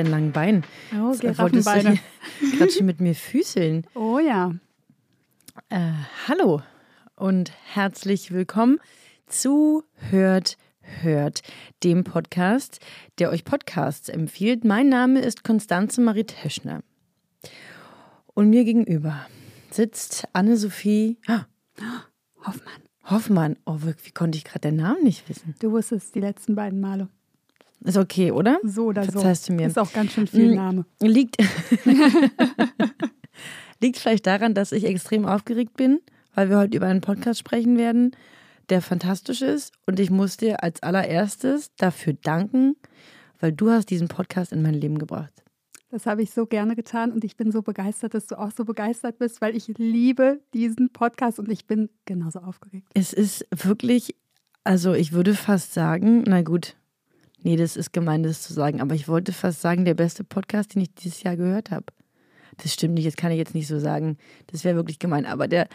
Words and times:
Deinen 0.00 0.10
langen 0.10 0.32
Beinen. 0.32 0.64
Oh, 0.94 1.14
Giraffenbeine. 1.14 1.98
gerade 2.56 2.70
schon 2.70 2.86
mit 2.86 3.00
mir 3.00 3.14
füßeln. 3.14 3.86
Oh 3.94 4.18
ja. 4.18 4.54
Äh, 5.68 5.92
hallo 6.26 6.62
und 7.16 7.52
herzlich 7.74 8.32
willkommen 8.32 8.78
zu 9.26 9.84
Hört, 10.08 10.56
Hört, 10.80 11.42
dem 11.84 12.04
Podcast, 12.04 12.80
der 13.18 13.28
euch 13.28 13.44
Podcasts 13.44 14.08
empfiehlt. 14.08 14.64
Mein 14.64 14.88
Name 14.88 15.20
ist 15.20 15.44
Konstanze 15.44 16.00
Marie 16.00 16.24
Teschner. 16.24 16.80
Und 18.32 18.48
mir 18.48 18.64
gegenüber 18.64 19.26
sitzt 19.70 20.26
Anne-Sophie 20.32 21.18
ah, 21.26 21.44
Hoffmann, 22.46 22.82
Hoffmann. 23.04 23.56
Oh, 23.66 23.82
wirklich, 23.82 24.06
wie 24.06 24.12
konnte 24.12 24.38
ich 24.38 24.44
gerade 24.44 24.70
den 24.70 24.76
Namen 24.76 25.02
nicht 25.02 25.28
wissen? 25.28 25.54
du 25.60 25.72
wusstest 25.72 26.14
die 26.14 26.20
letzten 26.20 26.54
beiden 26.54 26.80
Male. 26.80 27.10
Ist 27.82 27.96
okay, 27.96 28.30
oder? 28.30 28.58
So 28.62 28.86
oder 28.86 29.04
so. 29.04 29.12
Verzeihst 29.12 29.48
du 29.48 29.54
mir? 29.54 29.66
Ist 29.66 29.78
auch 29.78 29.92
ganz 29.92 30.12
schön 30.12 30.26
viel 30.26 30.52
Mm. 30.52 30.54
Name. 30.54 30.84
Liegt, 31.00 31.36
liegt 33.80 33.98
vielleicht 33.98 34.26
daran, 34.26 34.54
dass 34.54 34.72
ich 34.72 34.84
extrem 34.84 35.24
aufgeregt 35.26 35.76
bin, 35.76 36.00
weil 36.34 36.50
wir 36.50 36.58
heute 36.58 36.76
über 36.76 36.86
einen 36.86 37.00
Podcast 37.00 37.38
sprechen 37.40 37.76
werden, 37.78 38.14
der 38.68 38.82
fantastisch 38.82 39.42
ist. 39.42 39.72
Und 39.86 39.98
ich 39.98 40.10
muss 40.10 40.36
dir 40.36 40.62
als 40.62 40.82
allererstes 40.82 41.74
dafür 41.76 42.12
danken, 42.22 42.76
weil 43.40 43.52
du 43.52 43.70
hast 43.70 43.86
diesen 43.90 44.08
Podcast 44.08 44.52
in 44.52 44.62
mein 44.62 44.74
Leben 44.74 44.98
gebracht. 44.98 45.32
Das 45.90 46.06
habe 46.06 46.22
ich 46.22 46.30
so 46.30 46.46
gerne 46.46 46.76
getan 46.76 47.10
und 47.10 47.24
ich 47.24 47.36
bin 47.36 47.50
so 47.50 47.62
begeistert, 47.62 48.14
dass 48.14 48.26
du 48.28 48.38
auch 48.38 48.52
so 48.56 48.64
begeistert 48.64 49.18
bist, 49.18 49.40
weil 49.40 49.56
ich 49.56 49.66
liebe 49.76 50.40
diesen 50.54 50.90
Podcast 50.90 51.40
und 51.40 51.50
ich 51.50 51.66
bin 51.66 51.88
genauso 52.04 52.38
aufgeregt. 52.40 52.86
Es 52.94 53.12
ist 53.12 53.44
wirklich, 53.50 54.14
also 54.62 54.92
ich 54.92 55.10
würde 55.12 55.34
fast 55.34 55.74
sagen, 55.74 56.22
na 56.28 56.42
gut, 56.42 56.76
nee, 57.42 57.56
das 57.56 57.76
ist 57.76 57.92
gemein, 57.92 58.22
das 58.22 58.42
zu 58.42 58.52
sagen, 58.52 58.80
aber 58.80 58.94
ich 58.94 59.08
wollte 59.08 59.32
fast 59.32 59.60
sagen, 59.60 59.84
der 59.84 59.94
beste 59.94 60.24
Podcast, 60.24 60.74
den 60.74 60.82
ich 60.82 60.94
dieses 60.94 61.22
Jahr 61.22 61.36
gehört 61.36 61.70
habe. 61.70 61.86
Das 62.58 62.72
stimmt 62.72 62.94
nicht, 62.94 63.06
das 63.06 63.16
kann 63.16 63.32
ich 63.32 63.38
jetzt 63.38 63.54
nicht 63.54 63.66
so 63.66 63.78
sagen. 63.78 64.18
Das 64.48 64.64
wäre 64.64 64.76
wirklich 64.76 64.98
gemein, 64.98 65.26
aber 65.26 65.48
der 65.48 65.68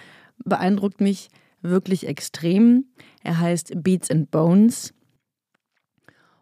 beeindruckt 0.43 1.01
mich 1.01 1.29
wirklich 1.61 2.07
extrem. 2.07 2.85
Er 3.23 3.39
heißt 3.39 3.73
Beats 3.83 4.11
and 4.11 4.29
Bones 4.31 4.93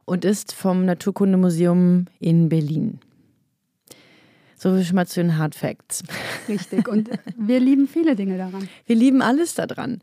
und 0.05 0.25
ist 0.25 0.53
vom 0.53 0.85
Naturkundemuseum 0.85 2.05
in 2.19 2.49
Berlin. 2.49 2.99
So 4.57 4.73
viel 4.73 4.85
schon 4.85 4.95
mal 4.95 5.07
zu 5.07 5.21
den 5.21 5.38
Hard 5.38 5.55
Facts. 5.55 6.03
Richtig. 6.47 6.88
Und 6.88 7.09
wir 7.38 7.59
lieben 7.59 7.88
viele 7.88 8.16
Dinge 8.16 8.38
daran. 8.38 8.69
Wir 8.85 8.95
lieben 8.95 9.21
alles 9.21 9.55
daran. 9.55 10.01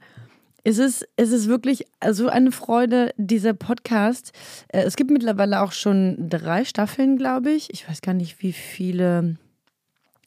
Es 0.62 0.78
ist, 0.78 1.08
es 1.16 1.30
ist 1.32 1.48
wirklich 1.48 1.84
so 2.10 2.28
eine 2.28 2.52
Freude, 2.52 3.12
dieser 3.16 3.54
Podcast. 3.54 4.32
Äh, 4.68 4.82
Es 4.82 4.96
gibt 4.96 5.10
mittlerweile 5.10 5.62
auch 5.62 5.72
schon 5.72 6.28
drei 6.28 6.64
Staffeln, 6.64 7.16
glaube 7.16 7.50
ich. 7.52 7.68
Ich 7.72 7.88
weiß 7.88 8.02
gar 8.02 8.14
nicht, 8.14 8.42
wie 8.42 8.52
viele 8.52 9.36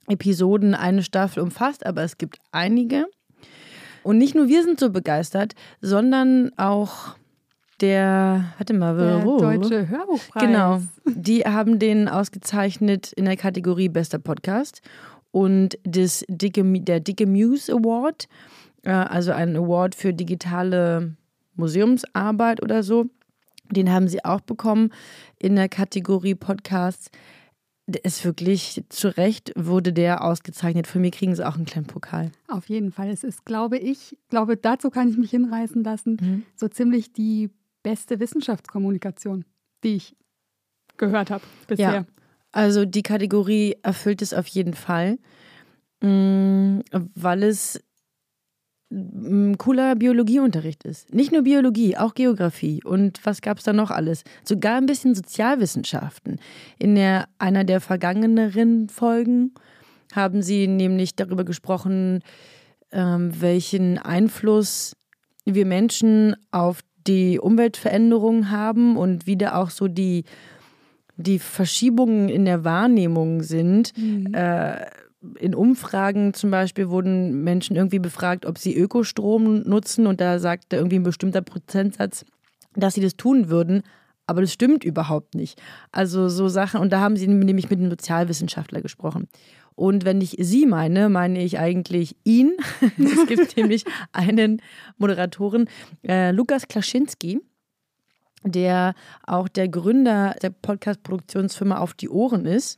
Episoden 0.07 0.75
eine 0.75 1.03
Staffel 1.03 1.41
umfasst, 1.43 1.85
aber 1.85 2.03
es 2.03 2.17
gibt 2.17 2.37
einige. 2.51 3.05
Und 4.03 4.17
nicht 4.17 4.35
nur 4.35 4.47
wir 4.47 4.63
sind 4.63 4.79
so 4.79 4.89
begeistert, 4.89 5.53
sondern 5.81 6.51
auch 6.57 7.15
der, 7.79 8.45
warte 8.57 8.73
mal, 8.73 8.97
Der 8.97 9.23
wo? 9.23 9.37
Deutsche 9.39 9.87
Hörbuchpreis. 9.87 10.43
Genau. 10.43 10.81
Die 11.05 11.41
haben 11.43 11.79
den 11.79 12.07
ausgezeichnet 12.09 13.13
in 13.13 13.25
der 13.25 13.37
Kategorie 13.37 13.89
Bester 13.89 14.19
Podcast. 14.19 14.81
Und 15.31 15.77
das 15.83 16.23
Dicke, 16.27 16.63
der 16.81 16.99
Dicke 16.99 17.25
Muse 17.25 17.71
Award, 17.73 18.27
also 18.91 19.31
ein 19.31 19.55
Award 19.55 19.95
für 19.95 20.13
digitale 20.13 21.15
Museumsarbeit 21.55 22.61
oder 22.61 22.83
so, 22.83 23.05
den 23.71 23.91
haben 23.91 24.07
sie 24.07 24.23
auch 24.25 24.41
bekommen 24.41 24.91
in 25.39 25.55
der 25.55 25.69
Kategorie 25.69 26.35
Podcasts. 26.35 27.09
Der 27.85 28.05
ist 28.05 28.23
wirklich 28.23 28.83
zu 28.89 29.09
Recht, 29.17 29.51
wurde 29.57 29.91
der 29.93 30.23
ausgezeichnet. 30.23 30.87
Für 30.87 30.99
mich 30.99 31.11
kriegen 31.11 31.35
sie 31.35 31.45
auch 31.45 31.55
einen 31.55 31.65
kleinen 31.65 31.85
Pokal. 31.87 32.31
Auf 32.47 32.69
jeden 32.69 32.91
Fall. 32.91 33.09
Es 33.09 33.23
ist, 33.25 33.45
glaube 33.45 33.77
ich, 33.77 34.17
glaube, 34.29 34.55
dazu 34.55 34.89
kann 34.89 35.09
ich 35.09 35.17
mich 35.17 35.31
hinreißen 35.31 35.83
lassen, 35.83 36.17
Mhm. 36.21 36.43
so 36.55 36.67
ziemlich 36.69 37.11
die 37.13 37.49
beste 37.83 38.19
Wissenschaftskommunikation, 38.21 39.43
die 39.83 39.95
ich 39.95 40.15
gehört 40.95 41.29
habe 41.29 41.43
bisher. 41.67 41.93
Ja. 41.93 42.05
Also 42.53 42.85
die 42.85 43.03
Kategorie 43.03 43.75
erfüllt 43.83 44.21
es 44.21 44.33
auf 44.33 44.47
jeden 44.47 44.73
Fall, 44.73 45.17
Mm, 46.01 46.81
weil 47.15 47.43
es 47.43 47.81
cooler 49.57 49.95
Biologieunterricht 49.95 50.83
ist. 50.83 51.13
Nicht 51.13 51.31
nur 51.31 51.43
Biologie, 51.43 51.97
auch 51.97 52.13
Geografie 52.13 52.81
und 52.83 53.19
was 53.23 53.41
gab 53.41 53.57
es 53.57 53.63
da 53.63 53.73
noch 53.73 53.91
alles? 53.91 54.23
Sogar 54.43 54.77
ein 54.77 54.85
bisschen 54.85 55.15
Sozialwissenschaften. 55.15 56.39
In 56.79 56.95
der, 56.95 57.27
einer 57.39 57.63
der 57.63 57.81
vergangeneren 57.81 58.89
Folgen 58.89 59.53
haben 60.13 60.41
sie 60.41 60.67
nämlich 60.67 61.15
darüber 61.15 61.43
gesprochen, 61.43 62.21
ähm, 62.91 63.31
welchen 63.39 63.97
Einfluss 63.97 64.95
wir 65.45 65.65
Menschen 65.65 66.35
auf 66.51 66.81
die 67.07 67.39
Umweltveränderung 67.39 68.49
haben 68.49 68.95
und 68.95 69.27
wie 69.27 69.37
da 69.37 69.55
auch 69.55 69.69
so 69.69 69.87
die, 69.87 70.23
die 71.17 71.39
Verschiebungen 71.39 72.29
in 72.29 72.45
der 72.45 72.63
Wahrnehmung 72.63 73.41
sind. 73.43 73.93
Äh, 74.33 74.85
in 75.39 75.55
Umfragen 75.55 76.33
zum 76.33 76.51
Beispiel 76.51 76.89
wurden 76.89 77.43
Menschen 77.43 77.75
irgendwie 77.75 77.99
befragt, 77.99 78.45
ob 78.45 78.57
sie 78.57 78.75
Ökostrom 78.75 79.61
nutzen 79.61 80.07
und 80.07 80.19
da 80.19 80.39
sagte 80.39 80.75
irgendwie 80.75 80.97
ein 80.97 81.03
bestimmter 81.03 81.41
Prozentsatz, 81.41 82.25
dass 82.75 82.95
sie 82.95 83.01
das 83.01 83.15
tun 83.15 83.49
würden. 83.49 83.83
Aber 84.25 84.41
das 84.41 84.53
stimmt 84.53 84.83
überhaupt 84.83 85.35
nicht. 85.35 85.61
Also 85.91 86.29
so 86.29 86.47
Sachen, 86.47 86.79
und 86.79 86.93
da 86.93 87.01
haben 87.01 87.17
sie 87.17 87.27
nämlich 87.27 87.69
mit 87.69 87.79
einem 87.79 87.89
Sozialwissenschaftler 87.89 88.81
gesprochen. 88.81 89.27
Und 89.75 90.05
wenn 90.05 90.21
ich 90.21 90.37
sie 90.39 90.65
meine, 90.65 91.09
meine 91.09 91.43
ich 91.43 91.59
eigentlich 91.59 92.15
ihn. 92.23 92.53
es 92.97 93.27
gibt 93.27 93.57
nämlich 93.57 93.85
einen 94.11 94.61
Moderatoren, 94.97 95.67
äh, 96.07 96.31
Lukas 96.31 96.67
Klaschinski, 96.67 97.41
der 98.43 98.93
auch 99.23 99.47
der 99.47 99.67
Gründer 99.67 100.35
der 100.41 100.51
Podcast-Produktionsfirma 100.51 101.77
Auf 101.77 101.93
die 101.93 102.09
Ohren 102.09 102.45
ist. 102.45 102.77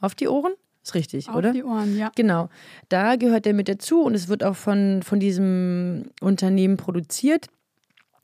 Auf 0.00 0.14
die 0.14 0.28
Ohren? 0.28 0.54
Ist 0.82 0.94
richtig, 0.94 1.28
Auf 1.28 1.36
oder? 1.36 1.52
die 1.52 1.62
Ohren, 1.62 1.96
ja. 1.96 2.10
Genau. 2.16 2.48
Da 2.88 3.16
gehört 3.16 3.46
er 3.46 3.54
mit 3.54 3.68
dazu 3.68 4.02
und 4.02 4.14
es 4.14 4.28
wird 4.28 4.42
auch 4.42 4.56
von, 4.56 5.02
von 5.02 5.20
diesem 5.20 6.10
Unternehmen 6.20 6.76
produziert. 6.76 7.46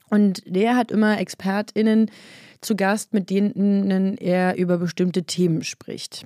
Und 0.09 0.41
der 0.45 0.75
hat 0.75 0.91
immer 0.91 1.19
ExpertInnen 1.19 2.11
zu 2.61 2.75
Gast, 2.75 3.13
mit 3.13 3.29
denen 3.29 4.17
er 4.17 4.57
über 4.57 4.77
bestimmte 4.77 5.23
Themen 5.23 5.63
spricht. 5.63 6.25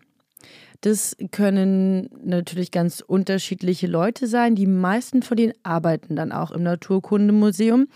Das 0.81 1.15
können 1.31 2.09
natürlich 2.23 2.71
ganz 2.71 2.99
unterschiedliche 2.99 3.87
Leute 3.87 4.27
sein. 4.27 4.55
Die 4.55 4.67
meisten 4.67 5.21
von 5.21 5.37
denen 5.37 5.53
arbeiten 5.63 6.15
dann 6.15 6.31
auch 6.31 6.51
im 6.51 6.63
Naturkundemuseum. 6.63 7.87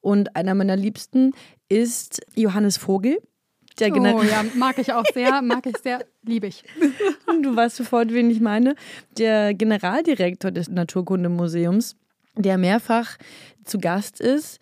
Und 0.00 0.36
einer 0.36 0.54
meiner 0.54 0.76
Liebsten 0.76 1.32
ist 1.68 2.20
Johannes 2.34 2.76
Vogel. 2.76 3.18
Der 3.78 3.90
Oh 3.90 3.94
General 3.94 4.26
ja, 4.26 4.44
mag 4.54 4.78
ich 4.78 4.92
auch 4.92 5.04
sehr, 5.12 5.42
mag 5.42 5.66
ich 5.66 5.76
sehr, 5.78 6.04
liebe 6.22 6.46
ich. 6.46 6.64
Du 7.42 7.54
weißt 7.54 7.76
sofort, 7.76 8.12
wen 8.12 8.30
ich 8.30 8.40
meine. 8.40 8.74
Der 9.18 9.52
Generaldirektor 9.52 10.50
des 10.50 10.68
Naturkundemuseums, 10.68 11.96
der 12.34 12.56
mehrfach 12.56 13.18
zu 13.64 13.78
Gast 13.78 14.20
ist. 14.20 14.58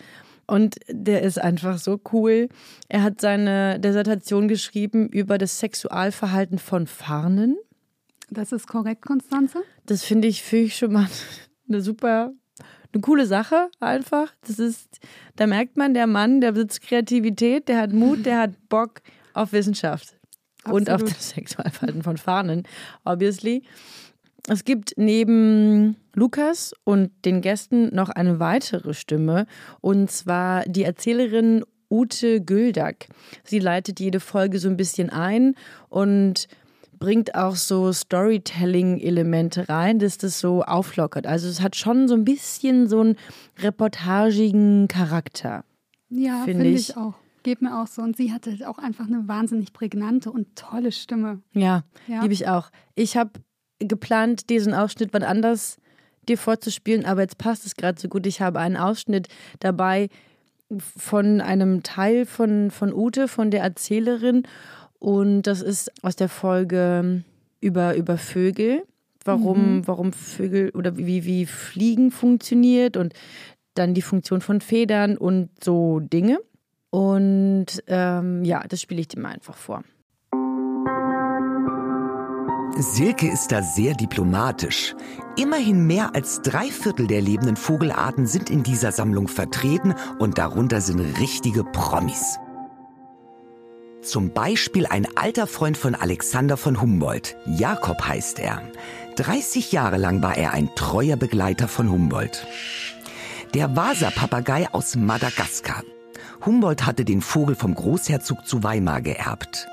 Und 0.47 0.77
der 0.89 1.23
ist 1.23 1.41
einfach 1.41 1.79
so 1.79 2.01
cool. 2.13 2.49
Er 2.89 3.03
hat 3.03 3.21
seine 3.21 3.79
Dissertation 3.81 4.49
geschrieben 4.49 5.09
über 5.09 5.39
das 5.39 5.59
Sexualverhalten 5.61 6.59
von 6.59 6.87
Farnen. 6.87 7.57
Das 8.31 8.53
ist 8.53 8.67
korrekt, 8.67 9.07
Konstanze? 9.07 9.63
Das 9.87 10.05
finde 10.05 10.29
ich, 10.29 10.43
finde 10.43 10.67
ich 10.67 10.77
schon 10.77 10.93
mal 10.93 11.09
eine 11.69 11.81
super, 11.81 12.33
eine 12.93 13.01
coole 13.01 13.27
Sache 13.27 13.69
einfach. 13.81 14.33
Das 14.47 14.59
ist, 14.59 15.01
da 15.37 15.47
merkt 15.47 15.77
man, 15.77 15.95
der 15.95 16.07
Mann, 16.07 16.41
der 16.41 16.53
besitzt 16.53 16.83
Kreativität, 16.83 17.69
der 17.69 17.79
hat 17.79 17.93
Mut, 17.93 18.25
der 18.25 18.39
hat 18.39 18.69
Bock 18.69 19.03
auf 19.33 19.53
Wissenschaft. 19.53 20.17
Und 20.65 20.89
auf 20.89 21.03
Absolut. 21.03 21.17
das 21.17 21.31
Sexualverhalten 21.31 22.03
von 22.03 22.17
Fahnen, 22.17 22.63
obviously. 23.05 23.65
Es 24.49 24.65
gibt 24.65 24.95
neben 24.97 25.97
Lukas 26.15 26.75
und 26.85 27.11
den 27.25 27.41
Gästen 27.41 27.95
noch 27.95 28.11
eine 28.11 28.41
weitere 28.41 28.95
Stimme, 28.95 29.47
und 29.81 30.11
zwar 30.11 30.65
die 30.65 30.85
Erzählerin 30.85 31.65
Ute 31.91 32.41
Güldack. 32.41 33.09
Sie 33.43 33.59
leitet 33.59 34.01
jede 34.01 34.21
Folge 34.21 34.59
so 34.59 34.69
ein 34.69 34.77
bisschen 34.77 35.11
ein 35.11 35.55
und 35.89 36.49
bringt 36.99 37.35
auch 37.35 37.57
so 37.57 37.93
Storytelling-Elemente 37.93 39.69
rein, 39.69 39.99
dass 39.99 40.19
das 40.19 40.41
so 40.41 40.63
auflockert. 40.63 41.27
Also 41.27 41.49
es 41.49 41.61
hat 41.61 41.77
schon 41.77 42.09
so 42.09 42.15
ein 42.15 42.25
bisschen 42.25 42.89
so 42.89 43.01
einen 43.01 43.17
reportagigen 43.59 44.89
Charakter. 44.89 45.65
Ja, 46.09 46.45
finde 46.45 46.65
find 46.65 46.79
ich. 46.79 46.91
ich 46.91 46.97
auch. 46.97 47.15
Geht 47.43 47.61
mir 47.61 47.81
auch 47.81 47.87
so. 47.87 48.03
Und 48.03 48.17
sie 48.17 48.33
hatte 48.33 48.57
auch 48.67 48.79
einfach 48.79 49.07
eine 49.07 49.29
wahnsinnig 49.29 49.73
prägnante 49.73 50.31
und 50.31 50.57
tolle 50.57 50.93
Stimme. 50.93 51.41
Ja, 51.53 51.85
ja. 52.07 52.23
liebe 52.23 52.33
ich 52.33 52.49
auch. 52.49 52.71
Ich 52.95 53.17
habe 53.17 53.33
geplant, 53.79 54.49
diesen 54.49 54.73
Ausschnitt 54.73 55.11
wann 55.13 55.23
anders 55.23 55.77
dir 56.29 56.39
vorzuspielen, 56.39 57.05
aber 57.05 57.21
jetzt 57.21 57.37
passt 57.37 57.67
es 57.67 57.77
gerade 57.77 58.01
so 58.01 58.09
gut. 58.09 58.27
Ich 58.27 58.41
habe 58.41 58.61
einen 58.61 58.77
Ausschnitt 58.77 59.29
dabei 59.61 60.09
von 60.79 61.41
einem 61.41 61.83
Teil 61.83 62.27
von, 62.27 62.71
von 62.71 62.93
Ute, 62.93 63.29
von 63.29 63.51
der 63.51 63.63
Erzählerin. 63.63 64.45
Und 64.99 65.43
das 65.43 65.61
ist 65.61 65.93
aus 66.03 66.17
der 66.17 66.29
Folge 66.29 67.23
über, 67.61 67.97
über 67.97 68.19
Vögel. 68.19 68.85
Warum, 69.25 69.77
mhm. 69.77 69.87
warum 69.87 70.13
Vögel 70.13 70.71
oder 70.71 70.99
wie, 70.99 71.25
wie 71.25 71.47
Fliegen 71.47 72.11
funktioniert 72.11 72.99
und 72.99 73.15
dann 73.73 73.95
die 73.95 74.03
Funktion 74.03 74.41
von 74.41 74.61
Federn 74.61 75.17
und 75.17 75.49
so 75.63 76.01
Dinge. 76.01 76.39
Und 76.91 77.67
ähm, 77.87 78.45
ja, 78.45 78.63
das 78.69 78.83
spiele 78.83 79.01
ich 79.01 79.09
dir 79.09 79.21
mal 79.21 79.33
einfach 79.33 79.57
vor. 79.57 79.83
Silke 82.77 83.31
ist 83.31 83.53
da 83.53 83.63
sehr 83.63 83.95
diplomatisch. 83.95 84.97
Immerhin 85.37 85.87
mehr 85.87 86.15
als 86.15 86.43
drei 86.43 86.67
Viertel 86.67 87.07
der 87.07 87.21
lebenden 87.21 87.57
Vogelarten 87.57 88.27
sind 88.27 88.51
in 88.51 88.63
dieser 88.63 88.91
Sammlung 88.91 89.29
vertreten 89.29 89.95
und 90.19 90.39
darunter 90.39 90.81
sind 90.81 91.01
richtige 91.21 91.63
Promis. 91.65 92.39
Zum 94.05 94.33
Beispiel 94.33 94.87
ein 94.87 95.09
alter 95.17 95.47
Freund 95.47 95.79
von 95.79 95.95
Alexander 95.95 96.59
von 96.59 96.81
Humboldt. 96.81 97.37
Jakob 97.47 98.07
heißt 98.07 98.39
er. 98.39 98.61
30 99.17 99.73
Jahre 99.73 99.97
lang 99.97 100.23
war 100.23 100.37
er 100.37 100.53
ein 100.53 100.69
treuer 100.75 101.17
Begleiter 101.17 101.69
von 101.69 101.91
Humboldt. 101.91 102.47
Der 103.55 103.75
Vasa-Papagei 103.75 104.69
aus 104.73 104.95
Madagaskar. 104.95 105.83
Humboldt 106.45 106.85
hatte 106.85 107.07
den 107.07 107.23
Vogel 107.23 107.55
vom 107.55 107.75
Großherzog 107.75 108.47
zu 108.47 108.63
Weimar 108.63 109.01
geerbt. 109.01 109.69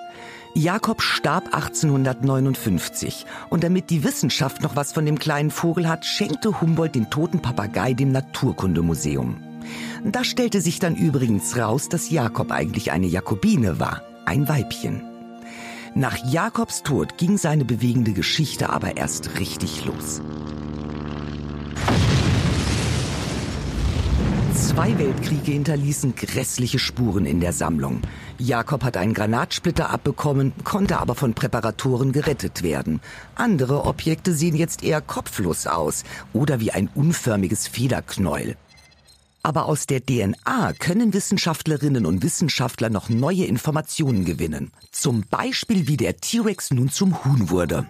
Jakob 0.53 1.01
starb 1.01 1.53
1859 1.53 3.25
und 3.49 3.65
damit 3.65 3.89
die 3.89 4.05
Wissenschaft 4.05 4.61
noch 4.61 4.77
was 4.77 4.93
von 4.93 5.05
dem 5.05 5.19
kleinen 5.19 5.51
Vogel 5.51 5.89
hat, 5.89 6.05
schenkte 6.05 6.61
Humboldt 6.61 6.95
den 6.95 7.09
toten 7.09 7.41
Papagei 7.41 7.93
dem 7.93 8.13
Naturkundemuseum. 8.13 9.43
Da 10.05 10.23
stellte 10.23 10.61
sich 10.61 10.79
dann 10.79 10.95
übrigens 10.95 11.57
raus, 11.57 11.89
dass 11.89 12.09
Jakob 12.09 12.51
eigentlich 12.51 12.91
eine 12.91 13.07
Jakobine 13.07 13.79
war, 13.79 14.01
ein 14.31 14.47
Weibchen. 14.47 15.01
Nach 15.93 16.17
Jakobs 16.25 16.83
Tod 16.83 17.17
ging 17.17 17.37
seine 17.37 17.65
bewegende 17.65 18.13
Geschichte 18.13 18.69
aber 18.69 18.95
erst 18.95 19.39
richtig 19.39 19.83
los. 19.83 20.21
Zwei 24.55 24.97
Weltkriege 24.97 25.51
hinterließen 25.51 26.15
grässliche 26.15 26.79
Spuren 26.79 27.25
in 27.25 27.41
der 27.41 27.51
Sammlung. 27.51 28.03
Jakob 28.37 28.85
hat 28.85 28.95
einen 28.95 29.13
Granatsplitter 29.13 29.89
abbekommen, 29.89 30.53
konnte 30.63 30.99
aber 30.99 31.13
von 31.15 31.33
Präparatoren 31.33 32.13
gerettet 32.13 32.63
werden. 32.63 33.01
Andere 33.35 33.83
Objekte 33.83 34.33
sehen 34.33 34.55
jetzt 34.55 34.81
eher 34.81 35.01
kopflos 35.01 35.67
aus 35.67 36.05
oder 36.31 36.61
wie 36.61 36.71
ein 36.71 36.89
unförmiges 36.95 37.67
Federknäuel. 37.67 38.55
Aber 39.43 39.65
aus 39.65 39.87
der 39.87 40.05
DNA 40.05 40.73
können 40.77 41.13
Wissenschaftlerinnen 41.13 42.05
und 42.05 42.23
Wissenschaftler 42.23 42.89
noch 42.89 43.09
neue 43.09 43.45
Informationen 43.45 44.23
gewinnen. 44.23 44.71
Zum 44.91 45.23
Beispiel, 45.29 45.87
wie 45.87 45.97
der 45.97 46.17
T-Rex 46.17 46.71
nun 46.71 46.89
zum 46.89 47.25
Huhn 47.25 47.49
wurde. 47.49 47.87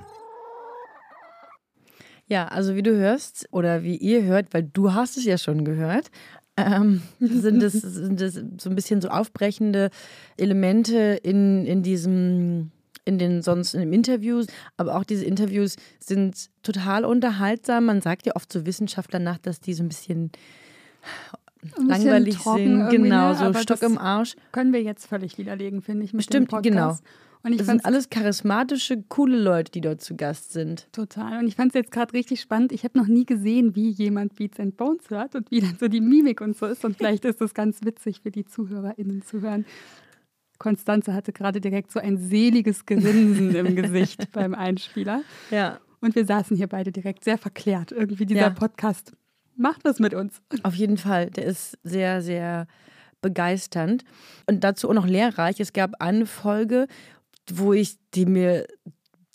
Ja, 2.27 2.47
also 2.47 2.75
wie 2.75 2.83
du 2.83 2.95
hörst 2.95 3.49
oder 3.51 3.83
wie 3.83 3.97
ihr 3.97 4.23
hört, 4.23 4.53
weil 4.53 4.63
du 4.63 4.93
hast 4.93 5.17
es 5.17 5.25
ja 5.25 5.37
schon 5.37 5.65
gehört, 5.65 6.09
ähm, 6.55 7.01
sind, 7.19 7.61
es, 7.61 7.73
sind 7.73 8.21
es 8.21 8.35
so 8.35 8.69
ein 8.69 8.75
bisschen 8.75 9.01
so 9.01 9.09
aufbrechende 9.09 9.89
Elemente 10.37 11.19
in, 11.23 11.65
in 11.65 11.83
diesem 11.83 12.71
in 13.03 13.17
den 13.17 13.41
sonst 13.41 13.73
in 13.73 13.81
den 13.81 13.93
Interviews, 13.93 14.45
aber 14.77 14.95
auch 14.95 15.03
diese 15.03 15.25
Interviews 15.25 15.75
sind 15.99 16.49
total 16.61 17.03
unterhaltsam. 17.03 17.85
Man 17.85 17.99
sagt 17.99 18.27
ja 18.27 18.35
oft 18.35 18.53
so 18.53 18.65
Wissenschaftlern 18.65 19.23
nach, 19.23 19.39
dass 19.39 19.59
die 19.59 19.73
so 19.73 19.83
ein 19.83 19.87
bisschen, 19.87 20.31
langweilig 21.77 22.39
sind, 22.39 22.89
genau, 22.89 23.29
ne? 23.29 23.53
so 23.53 23.59
Stock 23.59 23.81
im 23.83 23.97
Arsch. 23.97 24.35
Können 24.51 24.73
wir 24.73 24.81
jetzt 24.81 25.07
völlig 25.07 25.37
widerlegen, 25.37 25.81
finde 25.81 26.05
ich. 26.05 26.13
Mit 26.13 26.23
Stimmt, 26.25 26.51
genau. 26.63 26.97
Und 27.43 27.53
ich 27.53 27.57
das 27.57 27.67
sind 27.67 27.85
alles 27.85 28.09
charismatische, 28.09 29.03
coole 29.09 29.37
Leute, 29.37 29.71
die 29.71 29.81
dort 29.81 30.01
zu 30.01 30.15
Gast 30.15 30.53
sind. 30.53 30.87
Total. 30.91 31.39
Und 31.39 31.47
ich 31.47 31.55
fand 31.55 31.69
es 31.69 31.73
jetzt 31.73 31.91
gerade 31.91 32.13
richtig 32.13 32.39
spannend. 32.39 32.71
Ich 32.71 32.83
habe 32.83 32.97
noch 32.99 33.07
nie 33.07 33.25
gesehen, 33.25 33.75
wie 33.75 33.89
jemand 33.89 34.35
Beats 34.35 34.59
and 34.59 34.77
Bones 34.77 35.09
hört 35.09 35.35
und 35.35 35.49
wie 35.49 35.59
dann 35.59 35.75
so 35.79 35.87
die 35.87 36.01
Mimik 36.01 36.39
und 36.41 36.55
so 36.55 36.67
ist. 36.67 36.85
Und 36.85 36.97
vielleicht 36.97 37.25
ist 37.25 37.41
das 37.41 37.53
ganz 37.55 37.83
witzig 37.83 38.21
für 38.21 38.29
die 38.29 38.45
ZuhörerInnen 38.45 39.23
zu 39.23 39.41
hören. 39.41 39.65
Konstanze 40.59 41.15
hatte 41.15 41.33
gerade 41.33 41.59
direkt 41.59 41.91
so 41.91 41.99
ein 41.99 42.19
seliges 42.19 42.85
Grinsen 42.85 43.55
im 43.55 43.75
Gesicht 43.75 44.31
beim 44.31 44.53
Einspieler. 44.53 45.23
Ja. 45.49 45.79
Und 45.99 46.15
wir 46.15 46.25
saßen 46.25 46.55
hier 46.55 46.67
beide 46.67 46.91
direkt 46.91 47.23
sehr 47.23 47.39
verklärt. 47.39 47.91
Irgendwie 47.91 48.27
dieser 48.27 48.41
ja. 48.41 48.49
Podcast 48.51 49.13
macht 49.61 49.85
was 49.85 49.99
mit 49.99 50.13
uns. 50.13 50.41
Auf 50.63 50.75
jeden 50.75 50.97
Fall. 50.97 51.29
Der 51.29 51.45
ist 51.45 51.77
sehr, 51.83 52.21
sehr 52.21 52.67
begeisternd 53.21 54.03
und 54.47 54.63
dazu 54.63 54.89
auch 54.89 54.93
noch 54.93 55.07
lehrreich. 55.07 55.59
Es 55.59 55.73
gab 55.73 56.01
eine 56.01 56.25
Folge, 56.25 56.87
wo 57.51 57.73
ich 57.73 57.97
die 58.13 58.25
mir 58.25 58.65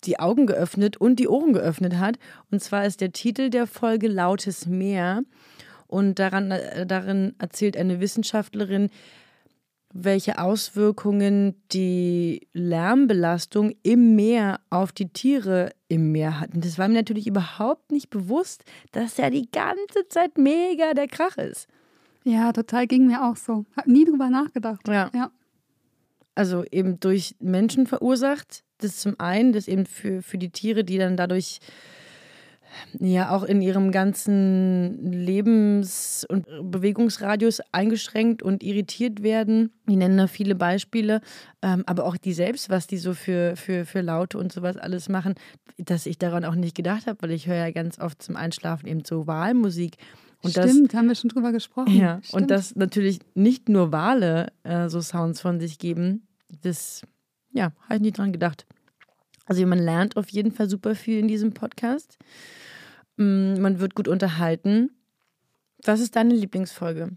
die 0.03 0.19
Augen 0.19 0.45
geöffnet 0.45 0.97
und 0.97 1.17
die 1.17 1.27
Ohren 1.27 1.53
geöffnet 1.53 1.97
hat. 1.97 2.19
Und 2.51 2.61
zwar 2.61 2.85
ist 2.85 3.01
der 3.01 3.11
Titel 3.11 3.49
der 3.49 3.65
Folge 3.65 4.07
Lautes 4.07 4.65
Meer. 4.65 5.23
Und 5.87 6.19
daran, 6.19 6.51
äh, 6.51 6.85
darin 6.85 7.33
erzählt 7.39 7.77
eine 7.77 7.99
Wissenschaftlerin, 7.99 8.89
welche 9.93 10.37
Auswirkungen 10.39 11.55
die 11.71 12.47
Lärmbelastung 12.53 13.73
im 13.83 14.15
Meer 14.15 14.59
auf 14.69 14.91
die 14.91 15.09
Tiere 15.09 15.71
im 15.87 16.11
Meer 16.11 16.39
hat. 16.39 16.53
Und 16.53 16.65
das 16.65 16.77
war 16.77 16.87
mir 16.87 16.95
natürlich 16.95 17.27
überhaupt 17.27 17.91
nicht 17.91 18.09
bewusst, 18.09 18.63
dass 18.91 19.17
ja 19.17 19.29
die 19.29 19.49
ganze 19.49 20.07
Zeit 20.09 20.37
mega 20.37 20.93
der 20.93 21.07
Krach 21.07 21.37
ist. 21.37 21.67
Ja, 22.23 22.51
total 22.51 22.87
ging 22.87 23.07
mir 23.07 23.23
auch 23.23 23.37
so. 23.37 23.65
Hab 23.75 23.87
nie 23.87 24.05
drüber 24.05 24.29
nachgedacht. 24.29 24.87
Ja. 24.87 25.09
ja 25.13 25.31
also 26.37 26.63
eben 26.71 26.99
durch 26.99 27.35
Menschen 27.39 27.87
verursacht. 27.87 28.63
Das 28.77 28.97
zum 28.97 29.19
einen, 29.19 29.53
das 29.53 29.67
eben 29.67 29.87
für, 29.87 30.21
für 30.21 30.37
die 30.37 30.51
Tiere, 30.51 30.83
die 30.83 30.99
dann 30.99 31.17
dadurch 31.17 31.59
ja 32.99 33.35
auch 33.35 33.43
in 33.43 33.61
ihrem 33.61 33.91
ganzen 33.91 35.11
Lebens- 35.11 36.25
und 36.29 36.45
Bewegungsradius 36.61 37.61
eingeschränkt 37.71 38.43
und 38.43 38.63
irritiert 38.63 39.23
werden. 39.23 39.71
Die 39.87 39.95
nennen 39.95 40.17
da 40.17 40.27
viele 40.27 40.55
Beispiele, 40.55 41.21
ähm, 41.61 41.83
aber 41.85 42.05
auch 42.05 42.17
die 42.17 42.33
selbst, 42.33 42.69
was 42.69 42.87
die 42.87 42.97
so 42.97 43.13
für, 43.13 43.55
für, 43.55 43.85
für 43.85 44.01
Laute 44.01 44.37
und 44.37 44.51
sowas 44.51 44.77
alles 44.77 45.09
machen, 45.09 45.35
dass 45.77 46.05
ich 46.05 46.17
daran 46.17 46.45
auch 46.45 46.55
nicht 46.55 46.75
gedacht 46.75 47.07
habe, 47.07 47.21
weil 47.21 47.31
ich 47.31 47.47
höre 47.47 47.55
ja 47.55 47.71
ganz 47.71 47.99
oft 47.99 48.21
zum 48.21 48.35
Einschlafen 48.35 48.87
eben 48.87 49.03
so 49.05 49.27
Wahlmusik. 49.27 49.97
Und 50.41 50.51
Stimmt, 50.51 50.93
das, 50.93 50.97
haben 50.97 51.07
wir 51.07 51.15
schon 51.15 51.29
drüber 51.29 51.51
gesprochen. 51.51 51.95
Ja, 51.95 52.19
Stimmt. 52.23 52.41
und 52.41 52.51
dass 52.51 52.75
natürlich 52.75 53.19
nicht 53.33 53.69
nur 53.69 53.91
Wale 53.91 54.51
äh, 54.63 54.87
so 54.89 55.01
Sounds 55.01 55.41
von 55.41 55.59
sich 55.59 55.79
geben, 55.79 56.27
das, 56.61 57.01
ja, 57.51 57.71
habe 57.83 57.95
ich 57.95 58.01
nie 58.01 58.11
dran 58.11 58.31
gedacht. 58.31 58.65
Also 59.47 59.65
man 59.65 59.79
lernt 59.79 60.17
auf 60.17 60.29
jeden 60.29 60.51
Fall 60.51 60.69
super 60.69 60.93
viel 60.93 61.19
in 61.19 61.27
diesem 61.27 61.53
Podcast. 61.53 62.17
Mm, 63.17 63.59
man 63.59 63.79
wird 63.79 63.95
gut 63.95 64.07
unterhalten. 64.07 64.91
Was 65.83 65.99
ist 65.99 66.15
deine 66.15 66.33
Lieblingsfolge? 66.33 67.11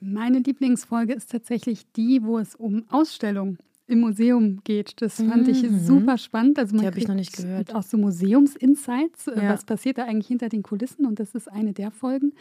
Meine 0.00 0.38
Lieblingsfolge 0.38 1.12
ist 1.12 1.30
tatsächlich 1.30 1.90
die, 1.92 2.22
wo 2.22 2.38
es 2.38 2.54
um 2.54 2.84
Ausstellungen 2.88 3.58
im 3.86 4.00
Museum 4.00 4.60
geht. 4.64 5.00
Das 5.02 5.16
fand 5.16 5.46
mhm. 5.46 5.48
ich 5.48 5.66
super 5.82 6.18
spannend. 6.18 6.58
Also 6.58 6.74
man 6.74 6.82
die 6.82 6.86
habe 6.86 6.98
ich 6.98 7.08
noch 7.08 7.14
nicht 7.14 7.36
gehört. 7.36 7.74
Auch 7.74 7.82
so 7.82 7.96
Museumsinsights. 7.96 9.28
Äh, 9.28 9.44
ja. 9.44 9.52
Was 9.52 9.64
passiert 9.64 9.98
da 9.98 10.04
eigentlich 10.04 10.28
hinter 10.28 10.48
den 10.48 10.62
Kulissen? 10.62 11.06
Und 11.06 11.18
das 11.18 11.34
ist 11.34 11.50
eine 11.50 11.72
der 11.72 11.90
Folgen. 11.90 12.32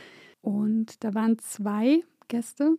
Und 0.41 1.03
da 1.03 1.13
waren 1.13 1.39
zwei 1.39 2.03
Gäste 2.27 2.77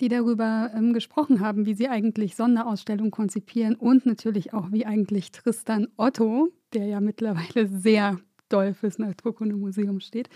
die 0.00 0.08
darüber 0.08 0.70
ähm, 0.74 0.92
gesprochen 0.92 1.40
haben, 1.40 1.66
wie 1.66 1.74
sie 1.74 1.88
eigentlich 1.88 2.36
Sonderausstellungen 2.36 3.10
konzipieren 3.10 3.74
und 3.74 4.06
natürlich 4.06 4.52
auch, 4.52 4.70
wie 4.72 4.84
eigentlich 4.84 5.32
Tristan 5.32 5.88
Otto, 5.96 6.48
der 6.74 6.86
ja 6.86 7.00
mittlerweile 7.00 7.66
sehr 7.66 8.18
doll 8.48 8.74
fürs 8.74 8.98
Naturkundemuseum 8.98 10.00
steht, 10.00 10.28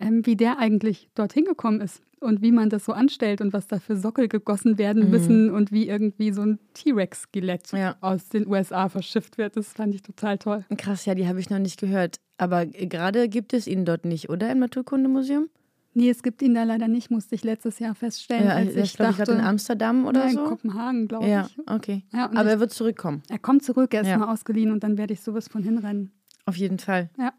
ähm, 0.00 0.24
wie 0.26 0.36
der 0.36 0.58
eigentlich 0.58 1.08
dorthin 1.14 1.44
gekommen 1.44 1.80
ist 1.80 2.02
und 2.20 2.42
wie 2.42 2.52
man 2.52 2.70
das 2.70 2.84
so 2.84 2.92
anstellt 2.92 3.40
und 3.40 3.52
was 3.52 3.66
da 3.66 3.78
für 3.78 3.96
Sockel 3.96 4.28
gegossen 4.28 4.78
werden 4.78 5.04
mhm. 5.04 5.10
müssen 5.10 5.50
und 5.50 5.72
wie 5.72 5.88
irgendwie 5.88 6.32
so 6.32 6.42
ein 6.42 6.58
T-Rex-Skelett 6.74 7.72
ja. 7.72 7.96
aus 8.00 8.28
den 8.28 8.46
USA 8.46 8.88
verschifft 8.88 9.38
wird. 9.38 9.56
Das 9.56 9.72
fand 9.72 9.94
ich 9.94 10.02
total 10.02 10.38
toll. 10.38 10.64
Krass, 10.76 11.04
ja, 11.04 11.14
die 11.14 11.26
habe 11.26 11.40
ich 11.40 11.50
noch 11.50 11.58
nicht 11.58 11.80
gehört. 11.80 12.16
Aber 12.38 12.66
gerade 12.66 13.28
gibt 13.28 13.52
es 13.52 13.66
ihn 13.66 13.84
dort 13.84 14.04
nicht, 14.04 14.28
oder 14.30 14.50
im 14.50 14.60
Naturkundemuseum? 14.60 15.48
Nee, 15.94 16.08
es 16.08 16.22
gibt 16.22 16.40
ihn 16.40 16.54
da 16.54 16.62
leider 16.64 16.88
nicht, 16.88 17.10
musste 17.10 17.34
ich 17.34 17.44
letztes 17.44 17.78
Jahr 17.78 17.94
feststellen. 17.94 18.46
Ja, 18.46 18.54
als 18.54 18.74
ich, 18.74 18.82
ich 18.82 18.94
glaube, 18.94 19.22
ich 19.22 19.28
in 19.28 19.40
Amsterdam 19.40 20.06
oder 20.06 20.20
ja, 20.20 20.30
in 20.30 20.34
so. 20.36 20.44
Kopenhagen, 20.44 21.06
glaube 21.06 21.26
Ja, 21.28 21.46
ich. 21.46 21.70
okay. 21.70 22.04
Ja, 22.12 22.26
und 22.26 22.36
Aber 22.36 22.48
ich- 22.48 22.54
er 22.54 22.60
wird 22.60 22.72
zurückkommen. 22.72 23.22
Er 23.28 23.38
kommt 23.38 23.62
zurück, 23.62 23.92
er 23.92 24.00
ist 24.00 24.08
Ja. 24.08 24.16
mal 24.16 24.32
ausgeliehen 24.32 24.70
und 24.70 24.82
dann 24.84 24.96
werde 24.96 25.12
ich 25.12 25.20
sowas 25.20 25.48
von 25.48 25.62
hinrennen. 25.62 26.10
Auf 26.46 26.56
jeden 26.56 26.78
Fall. 26.78 27.10
Ja. 27.18 27.34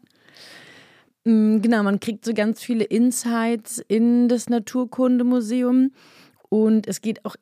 Mm, 1.24 1.60
Genau, 1.60 1.82
man 1.82 2.00
kriegt 2.00 2.24
so 2.24 2.34
ganz 2.34 2.62
viele 2.62 2.84
Insights 2.84 3.82
in 3.88 4.28
das 4.28 4.48
Naturkundemuseum 4.48 5.92
und 6.48 6.86
es 6.86 7.00
geht 7.00 7.24
auch 7.24 7.36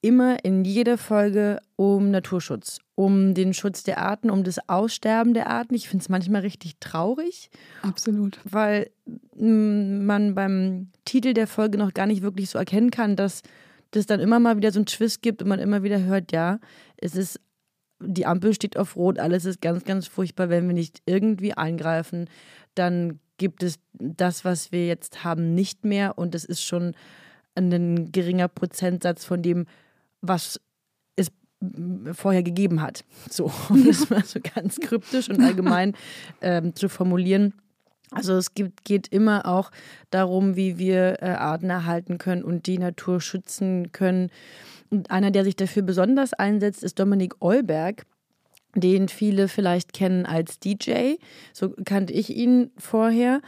immer 0.00 0.44
in 0.44 0.64
jeder 0.64 0.98
Folge 0.98 1.60
um 1.76 2.10
Naturschutz, 2.10 2.78
um 2.94 3.32
den 3.32 3.54
Schutz 3.54 3.84
der 3.84 3.98
Arten, 3.98 4.28
um 4.30 4.44
das 4.44 4.68
Aussterben 4.68 5.32
der 5.32 5.48
Arten. 5.48 5.74
Ich 5.74 5.88
finde 5.88 6.02
es 6.02 6.08
manchmal 6.10 6.42
richtig 6.42 6.74
traurig, 6.78 7.48
Absolut. 7.82 8.38
weil 8.44 8.90
mm, 9.34 10.04
man 10.04 10.34
beim 10.34 10.90
Titel 11.04 11.32
der 11.32 11.46
Folge 11.46 11.78
noch 11.78 11.94
gar 11.94 12.06
nicht 12.06 12.22
wirklich 12.22 12.50
so 12.50 12.58
erkennen 12.58 12.90
kann, 12.90 13.16
dass 13.16 13.42
das 13.92 14.06
dann 14.06 14.20
immer 14.20 14.38
mal 14.40 14.56
wieder 14.58 14.72
so 14.72 14.78
einen 14.80 14.86
Twist 14.86 15.22
gibt 15.22 15.40
und 15.40 15.48
man 15.48 15.58
immer 15.58 15.82
wieder 15.82 16.02
hört, 16.02 16.32
ja, 16.32 16.58
es 16.98 17.16
ist 17.16 17.40
die 18.00 18.26
Ampel 18.26 18.52
steht 18.54 18.76
auf 18.76 18.96
Rot, 18.96 19.18
alles 19.18 19.44
ist 19.44 19.60
ganz, 19.62 19.84
ganz 19.84 20.06
furchtbar, 20.06 20.50
wenn 20.50 20.66
wir 20.66 20.74
nicht 20.74 21.00
irgendwie 21.06 21.54
eingreifen, 21.54 22.28
dann 22.74 23.20
gibt 23.38 23.62
es 23.62 23.78
das, 23.94 24.44
was 24.44 24.72
wir 24.72 24.86
jetzt 24.86 25.24
haben, 25.24 25.54
nicht 25.54 25.84
mehr 25.84 26.18
und 26.18 26.34
es 26.34 26.44
ist 26.44 26.62
schon 26.62 26.94
ein 27.54 28.12
geringer 28.12 28.48
Prozentsatz 28.48 29.24
von 29.24 29.42
dem, 29.42 29.66
was 30.20 30.60
es 31.16 31.30
vorher 32.12 32.42
gegeben 32.42 32.80
hat. 32.80 33.04
So, 33.30 33.50
um 33.68 33.84
das 33.84 34.10
mal 34.10 34.24
so 34.24 34.40
ganz 34.40 34.80
kryptisch 34.80 35.28
und 35.28 35.40
allgemein 35.40 35.94
ähm, 36.40 36.74
zu 36.74 36.88
formulieren. 36.88 37.54
Also 38.10 38.34
es 38.34 38.54
gibt, 38.54 38.84
geht 38.84 39.08
immer 39.08 39.46
auch 39.46 39.70
darum, 40.10 40.56
wie 40.56 40.78
wir 40.78 41.22
äh, 41.22 41.26
Arten 41.26 41.70
erhalten 41.70 42.18
können 42.18 42.44
und 42.44 42.66
die 42.66 42.78
Natur 42.78 43.20
schützen 43.20 43.90
können. 43.92 44.30
Und 44.90 45.10
einer, 45.10 45.30
der 45.30 45.44
sich 45.44 45.56
dafür 45.56 45.82
besonders 45.82 46.32
einsetzt, 46.32 46.84
ist 46.84 46.98
Dominik 47.00 47.34
Eulberg, 47.40 48.04
den 48.74 49.08
viele 49.08 49.48
vielleicht 49.48 49.92
kennen 49.92 50.26
als 50.26 50.58
DJ. 50.58 51.14
So 51.52 51.74
kannte 51.84 52.12
ich 52.12 52.30
ihn 52.30 52.70
vorher. 52.76 53.40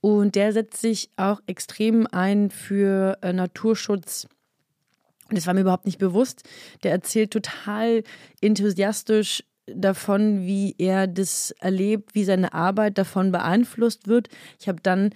Und 0.00 0.34
der 0.34 0.52
setzt 0.52 0.80
sich 0.80 1.10
auch 1.16 1.40
extrem 1.46 2.06
ein 2.10 2.50
für 2.50 3.18
äh, 3.20 3.32
Naturschutz. 3.32 4.26
Und 5.28 5.36
das 5.36 5.46
war 5.46 5.54
mir 5.54 5.60
überhaupt 5.60 5.86
nicht 5.86 5.98
bewusst. 5.98 6.42
Der 6.82 6.90
erzählt 6.90 7.30
total 7.30 8.02
enthusiastisch 8.40 9.44
davon, 9.66 10.46
wie 10.46 10.74
er 10.78 11.06
das 11.06 11.52
erlebt, 11.60 12.14
wie 12.14 12.24
seine 12.24 12.52
Arbeit 12.54 12.98
davon 12.98 13.30
beeinflusst 13.30 14.08
wird. 14.08 14.28
Ich 14.58 14.68
habe 14.68 14.80
dann 14.82 15.10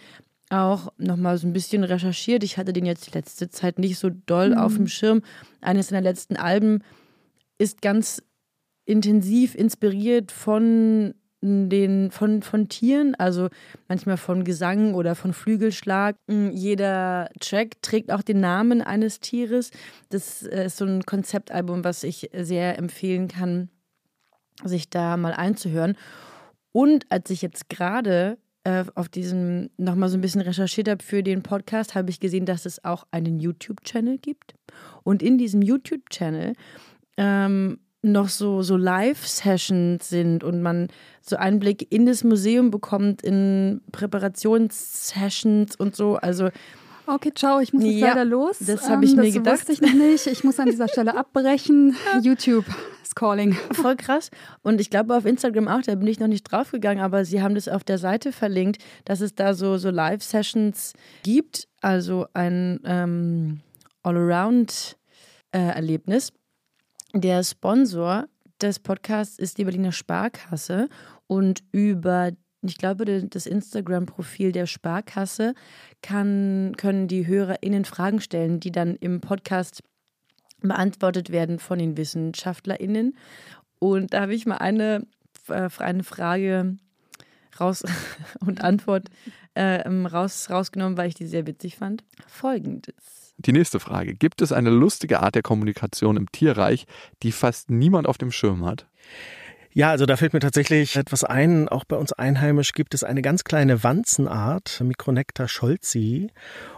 auch 0.50 0.92
noch 0.98 1.16
mal 1.16 1.36
so 1.38 1.46
ein 1.46 1.52
bisschen 1.52 1.82
recherchiert. 1.82 2.44
Ich 2.44 2.58
hatte 2.58 2.72
den 2.72 2.86
jetzt 2.86 3.06
die 3.06 3.18
letzte 3.18 3.48
Zeit 3.48 3.78
nicht 3.78 3.98
so 3.98 4.10
doll 4.10 4.54
auf 4.54 4.76
dem 4.76 4.86
Schirm. 4.86 5.22
Eines 5.60 5.88
seiner 5.88 6.02
letzten 6.02 6.36
Alben 6.36 6.84
ist 7.58 7.82
ganz 7.82 8.22
intensiv 8.84 9.54
inspiriert 9.54 10.32
von 10.32 11.14
den 11.44 12.10
von, 12.10 12.42
von 12.42 12.68
Tieren, 12.68 13.14
also 13.16 13.48
manchmal 13.86 14.16
von 14.16 14.44
Gesang 14.44 14.94
oder 14.94 15.14
von 15.14 15.34
Flügelschlag. 15.34 16.16
Mm, 16.26 16.48
Jeder 16.50 17.28
Track 17.38 17.82
trägt 17.82 18.10
auch 18.10 18.22
den 18.22 18.40
Namen 18.40 18.80
eines 18.80 19.20
Tieres. 19.20 19.70
Das 20.08 20.42
äh, 20.42 20.66
ist 20.66 20.78
so 20.78 20.86
ein 20.86 21.04
Konzeptalbum, 21.04 21.84
was 21.84 22.02
ich 22.02 22.30
sehr 22.32 22.78
empfehlen 22.78 23.28
kann, 23.28 23.68
sich 24.64 24.88
da 24.88 25.16
mal 25.18 25.34
einzuhören. 25.34 25.96
Und 26.72 27.04
als 27.10 27.28
ich 27.28 27.42
jetzt 27.42 27.68
gerade 27.68 28.38
äh, 28.64 28.84
auf 28.94 29.10
diesem 29.10 29.68
nochmal 29.76 30.08
so 30.08 30.16
ein 30.16 30.22
bisschen 30.22 30.40
recherchiert 30.40 30.88
habe 30.88 31.04
für 31.04 31.22
den 31.22 31.42
Podcast, 31.42 31.94
habe 31.94 32.08
ich 32.08 32.20
gesehen, 32.20 32.46
dass 32.46 32.64
es 32.64 32.82
auch 32.84 33.06
einen 33.10 33.38
YouTube-Channel 33.38 34.16
gibt. 34.16 34.54
Und 35.02 35.22
in 35.22 35.36
diesem 35.36 35.60
YouTube-Channel 35.60 36.54
ähm, 37.18 37.78
noch 38.12 38.28
so, 38.28 38.62
so 38.62 38.76
Live-Sessions 38.76 40.08
sind 40.08 40.44
und 40.44 40.62
man 40.62 40.86
so 41.22 41.34
Einblick 41.36 41.90
in 41.92 42.06
das 42.06 42.22
Museum 42.24 42.70
bekommt, 42.70 43.22
in 43.22 43.80
Präparationssessions 43.92 45.74
und 45.76 45.96
so. 45.96 46.16
Also 46.16 46.50
Okay, 47.06 47.32
ciao, 47.34 47.60
ich 47.60 47.74
muss 47.74 47.84
jetzt 47.84 47.96
Ja, 47.98 48.08
leider 48.08 48.24
los. 48.24 48.56
das 48.60 48.88
habe 48.88 49.04
ich 49.04 49.14
mir 49.14 49.24
das 49.24 49.34
gedacht. 49.34 49.56
wusste 49.58 49.72
ich 49.72 49.82
noch 49.82 49.92
nicht. 49.92 50.26
Ich 50.26 50.42
muss 50.42 50.58
an 50.58 50.70
dieser 50.70 50.88
Stelle 50.88 51.14
abbrechen. 51.18 51.94
YouTube 52.22 52.64
ist 53.02 53.14
calling. 53.14 53.52
voll 53.72 53.96
krass. 53.96 54.30
Und 54.62 54.80
ich 54.80 54.88
glaube 54.88 55.14
auf 55.14 55.26
Instagram 55.26 55.68
auch, 55.68 55.82
da 55.82 55.94
bin 55.96 56.06
ich 56.08 56.18
noch 56.18 56.28
nicht 56.28 56.44
draufgegangen, 56.50 57.04
aber 57.04 57.26
sie 57.26 57.42
haben 57.42 57.54
das 57.54 57.68
auf 57.68 57.84
der 57.84 57.98
Seite 57.98 58.32
verlinkt, 58.32 58.82
dass 59.04 59.20
es 59.20 59.34
da 59.34 59.52
so, 59.52 59.76
so 59.76 59.90
Live-Sessions 59.90 60.94
gibt, 61.24 61.68
also 61.82 62.24
ein 62.32 62.80
ähm, 62.86 63.60
All-Around-Erlebnis. 64.02 66.32
Der 67.16 67.44
Sponsor 67.44 68.26
des 68.60 68.80
Podcasts 68.80 69.38
ist 69.38 69.58
die 69.58 69.64
Berliner 69.64 69.92
Sparkasse 69.92 70.88
und 71.28 71.62
über, 71.70 72.32
ich 72.60 72.76
glaube, 72.76 73.04
das 73.04 73.46
Instagram-Profil 73.46 74.50
der 74.50 74.66
Sparkasse 74.66 75.54
kann, 76.02 76.74
können 76.76 77.06
die 77.06 77.24
HörerInnen 77.24 77.84
Fragen 77.84 78.20
stellen, 78.20 78.58
die 78.58 78.72
dann 78.72 78.96
im 78.96 79.20
Podcast 79.20 79.84
beantwortet 80.60 81.30
werden 81.30 81.60
von 81.60 81.78
den 81.78 81.96
WissenschaftlerInnen. 81.96 83.16
Und 83.78 84.12
da 84.12 84.22
habe 84.22 84.34
ich 84.34 84.44
mal 84.44 84.56
eine, 84.56 85.06
äh, 85.46 85.68
eine 85.78 86.02
Frage 86.02 86.76
raus 87.60 87.84
und 88.40 88.60
Antwort 88.60 89.08
äh, 89.54 89.88
raus, 89.88 90.50
rausgenommen, 90.50 90.98
weil 90.98 91.10
ich 91.10 91.14
die 91.14 91.28
sehr 91.28 91.46
witzig 91.46 91.76
fand. 91.76 92.02
Folgendes. 92.26 93.23
Die 93.38 93.52
nächste 93.52 93.80
Frage. 93.80 94.14
Gibt 94.14 94.42
es 94.42 94.52
eine 94.52 94.70
lustige 94.70 95.20
Art 95.20 95.34
der 95.34 95.42
Kommunikation 95.42 96.16
im 96.16 96.30
Tierreich, 96.30 96.86
die 97.22 97.32
fast 97.32 97.70
niemand 97.70 98.06
auf 98.06 98.18
dem 98.18 98.30
Schirm 98.30 98.64
hat? 98.64 98.86
Ja, 99.76 99.90
also 99.90 100.06
da 100.06 100.16
fällt 100.16 100.32
mir 100.34 100.38
tatsächlich 100.38 100.94
etwas 100.94 101.24
ein. 101.24 101.68
Auch 101.68 101.82
bei 101.84 101.96
uns 101.96 102.12
einheimisch 102.12 102.74
gibt 102.74 102.94
es 102.94 103.02
eine 103.02 103.22
ganz 103.22 103.42
kleine 103.42 103.82
Wanzenart, 103.82 104.80
Micronecta 104.84 105.48
scholzi. 105.48 106.30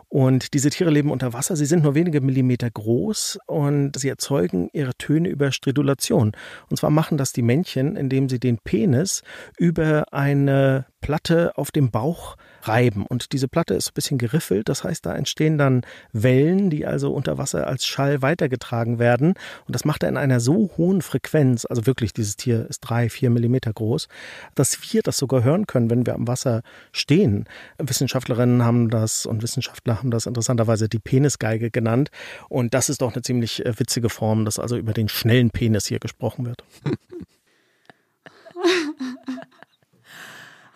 Und 0.08 0.54
diese 0.54 0.70
Tiere 0.70 0.88
leben 0.88 1.10
unter 1.10 1.34
Wasser. 1.34 1.56
Sie 1.56 1.66
sind 1.66 1.82
nur 1.82 1.94
wenige 1.94 2.22
Millimeter 2.22 2.70
groß 2.70 3.38
und 3.46 3.98
sie 3.98 4.08
erzeugen 4.08 4.70
ihre 4.72 4.94
Töne 4.94 5.28
über 5.28 5.52
Stridulation. 5.52 6.32
Und 6.70 6.78
zwar 6.78 6.88
machen 6.88 7.18
das 7.18 7.32
die 7.34 7.42
Männchen, 7.42 7.96
indem 7.96 8.30
sie 8.30 8.40
den 8.40 8.56
Penis 8.56 9.22
über 9.58 10.10
eine 10.14 10.86
Platte 11.06 11.52
auf 11.54 11.70
dem 11.70 11.92
Bauch 11.92 12.36
reiben. 12.62 13.06
Und 13.06 13.32
diese 13.32 13.46
Platte 13.46 13.74
ist 13.74 13.90
ein 13.90 13.94
bisschen 13.94 14.18
geriffelt. 14.18 14.68
Das 14.68 14.82
heißt, 14.82 15.06
da 15.06 15.14
entstehen 15.14 15.56
dann 15.56 15.82
Wellen, 16.12 16.68
die 16.68 16.84
also 16.84 17.12
unter 17.12 17.38
Wasser 17.38 17.68
als 17.68 17.86
Schall 17.86 18.22
weitergetragen 18.22 18.98
werden. 18.98 19.34
Und 19.68 19.76
das 19.76 19.84
macht 19.84 20.02
er 20.02 20.08
in 20.08 20.16
einer 20.16 20.40
so 20.40 20.72
hohen 20.76 21.02
Frequenz, 21.02 21.64
also 21.64 21.86
wirklich, 21.86 22.12
dieses 22.12 22.34
Tier 22.34 22.66
ist 22.68 22.80
drei, 22.80 23.08
vier 23.08 23.30
Millimeter 23.30 23.72
groß, 23.72 24.08
dass 24.56 24.92
wir 24.92 25.02
das 25.02 25.16
sogar 25.16 25.44
hören 25.44 25.68
können, 25.68 25.90
wenn 25.90 26.06
wir 26.06 26.16
am 26.16 26.26
Wasser 26.26 26.62
stehen. 26.90 27.44
Wissenschaftlerinnen 27.78 28.64
haben 28.64 28.90
das 28.90 29.26
und 29.26 29.44
Wissenschaftler 29.44 29.98
haben 29.98 30.10
das 30.10 30.26
interessanterweise 30.26 30.88
die 30.88 30.98
Penisgeige 30.98 31.70
genannt. 31.70 32.10
Und 32.48 32.74
das 32.74 32.88
ist 32.88 33.00
doch 33.00 33.12
eine 33.12 33.22
ziemlich 33.22 33.64
äh, 33.64 33.78
witzige 33.78 34.08
Form, 34.08 34.44
dass 34.44 34.58
also 34.58 34.76
über 34.76 34.92
den 34.92 35.08
schnellen 35.08 35.50
Penis 35.50 35.86
hier 35.86 36.00
gesprochen 36.00 36.46
wird. 36.46 36.64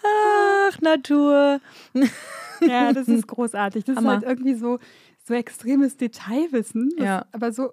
Ach, 0.04 0.80
Natur. 0.80 1.60
Ja, 2.60 2.92
das 2.92 3.08
ist 3.08 3.26
großartig. 3.26 3.84
Das 3.84 3.96
Hammer. 3.96 4.16
ist 4.18 4.26
halt 4.26 4.38
irgendwie 4.38 4.54
so, 4.54 4.78
so 5.24 5.34
extremes 5.34 5.96
Detailwissen, 5.96 6.90
Ja. 6.98 7.26
aber 7.32 7.52
so 7.52 7.72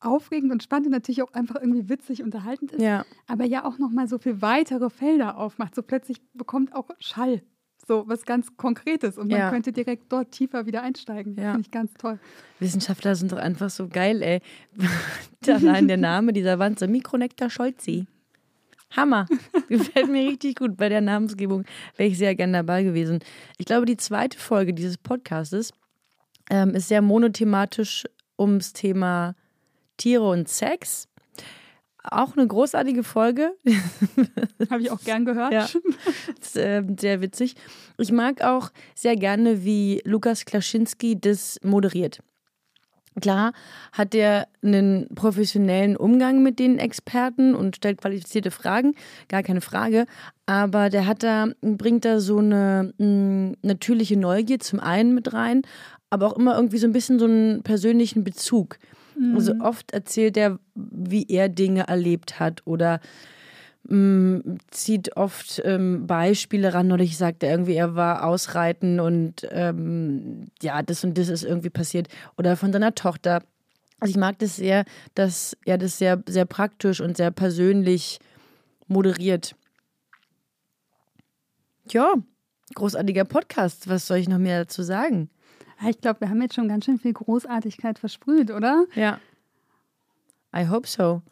aufregend 0.00 0.50
und 0.50 0.62
spannend 0.62 0.86
und 0.86 0.92
natürlich 0.92 1.22
auch 1.22 1.32
einfach 1.32 1.56
irgendwie 1.56 1.88
witzig 1.88 2.22
unterhaltend 2.22 2.72
ist, 2.72 2.82
Ja. 2.82 3.04
aber 3.28 3.44
ja 3.44 3.64
auch 3.64 3.78
nochmal 3.78 4.08
so 4.08 4.18
viel 4.18 4.42
weitere 4.42 4.90
Felder 4.90 5.36
aufmacht. 5.38 5.74
So 5.74 5.82
plötzlich 5.82 6.20
bekommt 6.34 6.74
auch 6.74 6.90
Schall 6.98 7.42
so 7.86 8.04
was 8.06 8.24
ganz 8.24 8.56
Konkretes 8.56 9.18
und 9.18 9.28
man 9.28 9.38
Ja. 9.38 9.50
könnte 9.50 9.72
direkt 9.72 10.12
dort 10.12 10.30
tiefer 10.30 10.66
wieder 10.66 10.82
einsteigen. 10.82 11.36
Ja. 11.36 11.50
Finde 11.52 11.62
ich 11.62 11.70
ganz 11.72 11.92
toll. 11.94 12.18
Wissenschaftler 12.60 13.16
sind 13.16 13.32
doch 13.32 13.38
einfach 13.38 13.70
so 13.70 13.88
geil, 13.88 14.22
ey. 14.22 14.40
Allein 15.46 15.88
der 15.88 15.96
Name 15.96 16.32
dieser 16.32 16.58
Wanze, 16.58 16.86
Micronecta 16.86 17.50
scholzi. 17.50 18.06
Hammer. 18.96 19.26
Gefällt 19.68 20.08
mir 20.08 20.28
richtig 20.28 20.56
gut. 20.56 20.76
Bei 20.76 20.88
der 20.88 21.00
Namensgebung 21.00 21.64
wäre 21.96 22.08
ich 22.08 22.18
sehr 22.18 22.34
gern 22.34 22.52
dabei 22.52 22.82
gewesen. 22.82 23.20
Ich 23.58 23.66
glaube, 23.66 23.86
die 23.86 23.96
zweite 23.96 24.38
Folge 24.38 24.74
dieses 24.74 24.98
Podcastes 24.98 25.72
ähm, 26.50 26.70
ist 26.70 26.88
sehr 26.88 27.02
monothematisch 27.02 28.04
ums 28.38 28.72
Thema 28.72 29.34
Tiere 29.96 30.28
und 30.28 30.48
Sex. 30.48 31.08
Auch 32.04 32.36
eine 32.36 32.46
großartige 32.46 33.04
Folge. 33.04 33.52
Habe 34.70 34.82
ich 34.82 34.90
auch 34.90 35.00
gern 35.00 35.24
gehört. 35.24 35.52
Ja. 35.52 35.68
Ist, 36.40 36.56
äh, 36.56 36.82
sehr 36.98 37.20
witzig. 37.20 37.54
Ich 37.96 38.10
mag 38.10 38.42
auch 38.42 38.70
sehr 38.94 39.14
gerne, 39.14 39.64
wie 39.64 40.02
Lukas 40.04 40.44
Klaschinski 40.44 41.20
das 41.20 41.60
moderiert. 41.62 42.20
Klar 43.20 43.52
hat 43.92 44.14
er 44.14 44.48
einen 44.62 45.06
professionellen 45.14 45.96
Umgang 45.96 46.42
mit 46.42 46.58
den 46.58 46.78
Experten 46.78 47.54
und 47.54 47.76
stellt 47.76 48.00
qualifizierte 48.00 48.50
Fragen, 48.50 48.94
gar 49.28 49.42
keine 49.42 49.60
Frage. 49.60 50.06
Aber 50.46 50.88
der 50.88 51.06
hat 51.06 51.22
da, 51.22 51.48
bringt 51.60 52.04
da 52.04 52.20
so 52.20 52.38
eine 52.38 52.92
mh, 52.98 53.06
mm, 53.06 53.56
natürliche 53.62 54.16
Neugier 54.16 54.60
zum 54.60 54.80
einen 54.80 55.14
mit 55.14 55.32
rein, 55.32 55.62
aber 56.10 56.26
auch 56.26 56.36
immer 56.36 56.56
irgendwie 56.56 56.78
so 56.78 56.86
ein 56.86 56.92
bisschen 56.92 57.18
so 57.18 57.26
einen 57.26 57.62
persönlichen 57.62 58.24
Bezug. 58.24 58.78
Mhm. 59.18 59.34
Also 59.34 59.54
oft 59.60 59.92
erzählt 59.92 60.36
er, 60.36 60.58
wie 60.74 61.26
er 61.28 61.48
Dinge 61.48 61.88
erlebt 61.88 62.40
hat 62.40 62.62
oder 62.66 63.00
mh, 63.84 64.58
zieht 64.70 65.16
oft 65.16 65.60
ähm, 65.64 66.06
Beispiele 66.06 66.74
ran 66.74 66.92
oder 66.92 67.02
ich 67.02 67.16
sagte 67.16 67.46
irgendwie, 67.46 67.74
er 67.74 67.94
war 67.94 68.24
ausreiten 68.24 69.00
und 69.00 69.46
ähm, 69.50 70.48
ja, 70.60 70.82
das 70.82 71.04
und 71.04 71.18
das 71.18 71.28
ist 71.28 71.44
irgendwie 71.44 71.70
passiert. 71.70 72.08
Oder 72.36 72.56
von 72.56 72.72
seiner 72.72 72.94
Tochter. 72.94 73.42
Also 74.00 74.10
ich 74.10 74.16
mag 74.16 74.38
das 74.38 74.56
sehr, 74.56 74.84
dass 75.14 75.56
er 75.64 75.78
das 75.78 75.98
sehr, 75.98 76.22
sehr 76.26 76.44
praktisch 76.44 77.00
und 77.00 77.16
sehr 77.16 77.30
persönlich 77.30 78.18
moderiert. 78.88 79.54
Ja, 81.88 82.14
großartiger 82.74 83.24
Podcast. 83.24 83.88
Was 83.88 84.06
soll 84.06 84.18
ich 84.18 84.28
noch 84.28 84.38
mehr 84.38 84.60
dazu 84.60 84.82
sagen? 84.82 85.30
Ich 85.88 86.00
glaube, 86.00 86.20
wir 86.20 86.30
haben 86.30 86.40
jetzt 86.40 86.54
schon 86.54 86.68
ganz 86.68 86.84
schön 86.84 86.98
viel 86.98 87.12
Großartigkeit 87.12 87.98
versprüht, 87.98 88.50
oder? 88.52 88.86
Ja. 88.94 89.18
I 90.54 90.68
hope 90.68 90.86
so. 90.86 91.22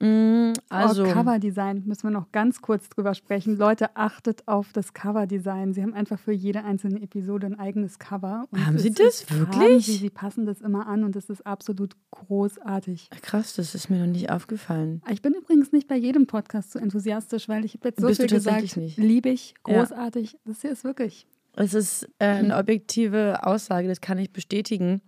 Mm, 0.00 0.52
also 0.68 1.04
oh, 1.04 1.12
Coverdesign 1.12 1.84
müssen 1.86 2.04
wir 2.04 2.10
noch 2.10 2.32
ganz 2.32 2.60
kurz 2.60 2.88
drüber 2.88 3.14
sprechen. 3.14 3.56
Leute, 3.56 3.96
achtet 3.96 4.46
auf 4.46 4.72
das 4.72 4.92
Coverdesign. 4.92 5.72
Sie 5.72 5.82
haben 5.82 5.94
einfach 5.94 6.18
für 6.18 6.32
jede 6.32 6.64
einzelne 6.64 7.00
Episode 7.00 7.46
ein 7.46 7.58
eigenes 7.58 7.98
Cover. 7.98 8.46
haben 8.56 8.78
Sie 8.78 8.90
das 8.90 9.30
wirklich? 9.30 9.86
Sie, 9.86 9.96
sie 9.96 10.10
passen 10.10 10.46
das 10.46 10.60
immer 10.60 10.88
an 10.88 11.04
und 11.04 11.14
das 11.14 11.30
ist 11.30 11.46
absolut 11.46 11.94
großartig. 12.10 13.08
Krass, 13.22 13.54
das 13.54 13.74
ist 13.74 13.88
mir 13.88 13.98
noch 13.98 14.12
nicht 14.12 14.30
aufgefallen. 14.30 15.00
Ich 15.10 15.22
bin 15.22 15.32
übrigens 15.32 15.70
nicht 15.72 15.86
bei 15.86 15.96
jedem 15.96 16.26
Podcast 16.26 16.72
so 16.72 16.78
enthusiastisch, 16.78 17.48
weil 17.48 17.64
ich 17.64 17.74
habe 17.74 17.88
jetzt 17.88 18.00
so 18.00 18.08
Bist 18.08 18.20
viel 18.20 18.30
gesagt. 18.30 18.76
Liebe 18.96 19.28
ich, 19.28 19.54
großartig. 19.62 20.32
Ja. 20.32 20.38
Das 20.44 20.60
hier 20.60 20.72
ist 20.72 20.82
wirklich. 20.82 21.26
Es 21.56 21.72
ist 21.72 22.08
äh, 22.18 22.26
eine 22.26 22.56
objektive 22.56 23.46
Aussage, 23.46 23.86
das 23.86 24.00
kann 24.00 24.18
ich 24.18 24.32
bestätigen. 24.32 25.02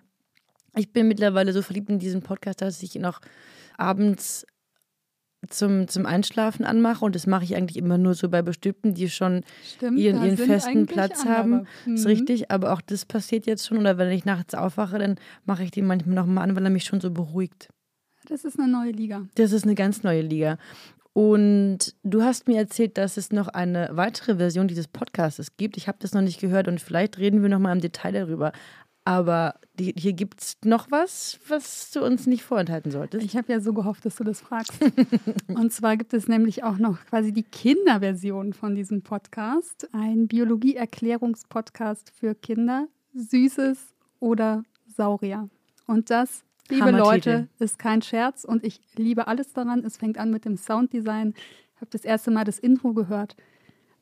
Ich 0.77 0.93
bin 0.93 1.09
mittlerweile 1.09 1.53
so 1.53 1.63
verliebt 1.63 1.91
in 1.91 1.99
diesen 1.99 2.23
Podcast, 2.23 2.61
dass 2.61 2.83
ich 2.83 2.95
ihn 2.95 3.05
auch 3.05 3.21
abends 3.79 4.47
zum, 5.49 5.89
zum 5.89 6.07
Einschlafen 6.07 6.65
anmache 6.65 7.05
und 7.05 7.15
das 7.15 7.27
mache 7.27 7.45
ich 7.45 7.57
eigentlich 7.57 7.77
immer 7.77 7.99
nur 7.99 8.15
so 8.15 8.29
bei 8.29 8.43
bestimmten, 8.43 8.95
die 8.95 9.09
schon 9.09 9.43
Stimmt, 9.65 9.99
ihren, 9.99 10.23
ihren 10.25 10.37
festen 10.37 10.87
Platz 10.87 11.21
andere. 11.21 11.37
haben. 11.37 11.67
Mhm. 11.85 11.95
Ist 11.95 12.07
richtig, 12.07 12.51
aber 12.51 12.73
auch 12.73 12.81
das 12.81 13.05
passiert 13.05 13.47
jetzt 13.47 13.67
schon. 13.67 13.79
Oder 13.79 13.99
wenn 13.99 14.11
ich 14.11 14.25
nachts 14.25 14.55
aufwache, 14.55 14.99
dann 14.99 15.17
mache 15.45 15.63
ich 15.63 15.71
den 15.71 15.87
manchmal 15.87 16.15
nochmal 16.15 16.49
an, 16.49 16.57
weil 16.57 16.65
er 16.65 16.71
mich 16.71 16.85
schon 16.85 17.01
so 17.01 17.11
beruhigt. 17.11 17.69
Das 18.29 18.45
ist 18.45 18.59
eine 18.59 18.71
neue 18.71 18.91
Liga. 18.91 19.27
Das 19.37 19.53
ist 19.53 19.65
eine 19.65 19.75
ganz 19.75 20.03
neue 20.03 20.23
Liga. 20.23 20.59
Und 21.13 21.95
du 22.03 22.23
hast 22.23 22.47
mir 22.47 22.59
erzählt, 22.59 22.99
dass 22.99 23.17
es 23.17 23.33
noch 23.33 23.49
eine 23.49 23.89
weitere 23.93 24.37
Version 24.37 24.69
dieses 24.69 24.87
Podcasts 24.87 25.57
gibt. 25.57 25.79
Ich 25.79 25.89
habe 25.89 25.97
das 25.99 26.13
noch 26.13 26.21
nicht 26.21 26.41
gehört 26.41 26.69
und 26.69 26.79
vielleicht 26.79 27.17
reden 27.17 27.41
wir 27.41 27.49
noch 27.49 27.59
mal 27.59 27.73
im 27.73 27.81
Detail 27.81 28.13
darüber. 28.13 28.53
Aber 29.07 29.55
die, 29.79 29.95
hier 29.97 30.15
gibt 30.15 30.43
es 30.43 30.57
noch 30.65 30.91
was, 30.91 31.39
was 31.47 31.93
du 31.93 32.05
uns 32.05 32.27
nicht 32.27 32.43
vorenthalten 32.43 32.91
solltest. 32.91 33.25
Ich 33.25 33.37
habe 33.37 33.53
ja 33.53 33.61
so 33.61 33.73
gehofft, 33.73 34.05
dass 34.05 34.17
du 34.17 34.25
das 34.25 34.41
fragst. 34.41 34.73
Und 35.47 35.73
zwar 35.73 35.97
gibt 35.97 36.13
es 36.13 36.27
nämlich 36.27 36.65
auch 36.65 36.79
noch 36.79 36.99
quasi 37.07 37.31
die 37.31 37.45
Kinderversion 37.45 38.53
von 38.53 38.75
diesem 38.75 39.03
Podcast. 39.03 39.89
Ein 39.93 40.27
Biologie-Erklärungspodcast 40.27 42.11
für 42.19 42.35
Kinder. 42.35 42.89
Süßes 43.15 43.95
oder 44.19 44.65
Saurier. 44.89 45.49
Und 45.87 46.11
das, 46.11 46.43
liebe 46.69 46.91
Leute, 46.91 47.47
ist 47.61 47.79
kein 47.79 48.03
Scherz. 48.03 48.43
Und 48.43 48.65
ich 48.65 48.81
liebe 48.97 49.29
alles 49.29 49.53
daran. 49.53 49.85
Es 49.85 49.99
fängt 49.99 50.19
an 50.19 50.33
mit 50.33 50.45
dem 50.45 50.57
Sounddesign. 50.57 51.33
Ich 51.77 51.81
habe 51.81 51.93
das 51.93 52.05
erste 52.05 52.33
Mal 52.33 52.43
das 52.43 52.59
Intro 52.59 52.93
gehört. 52.93 53.37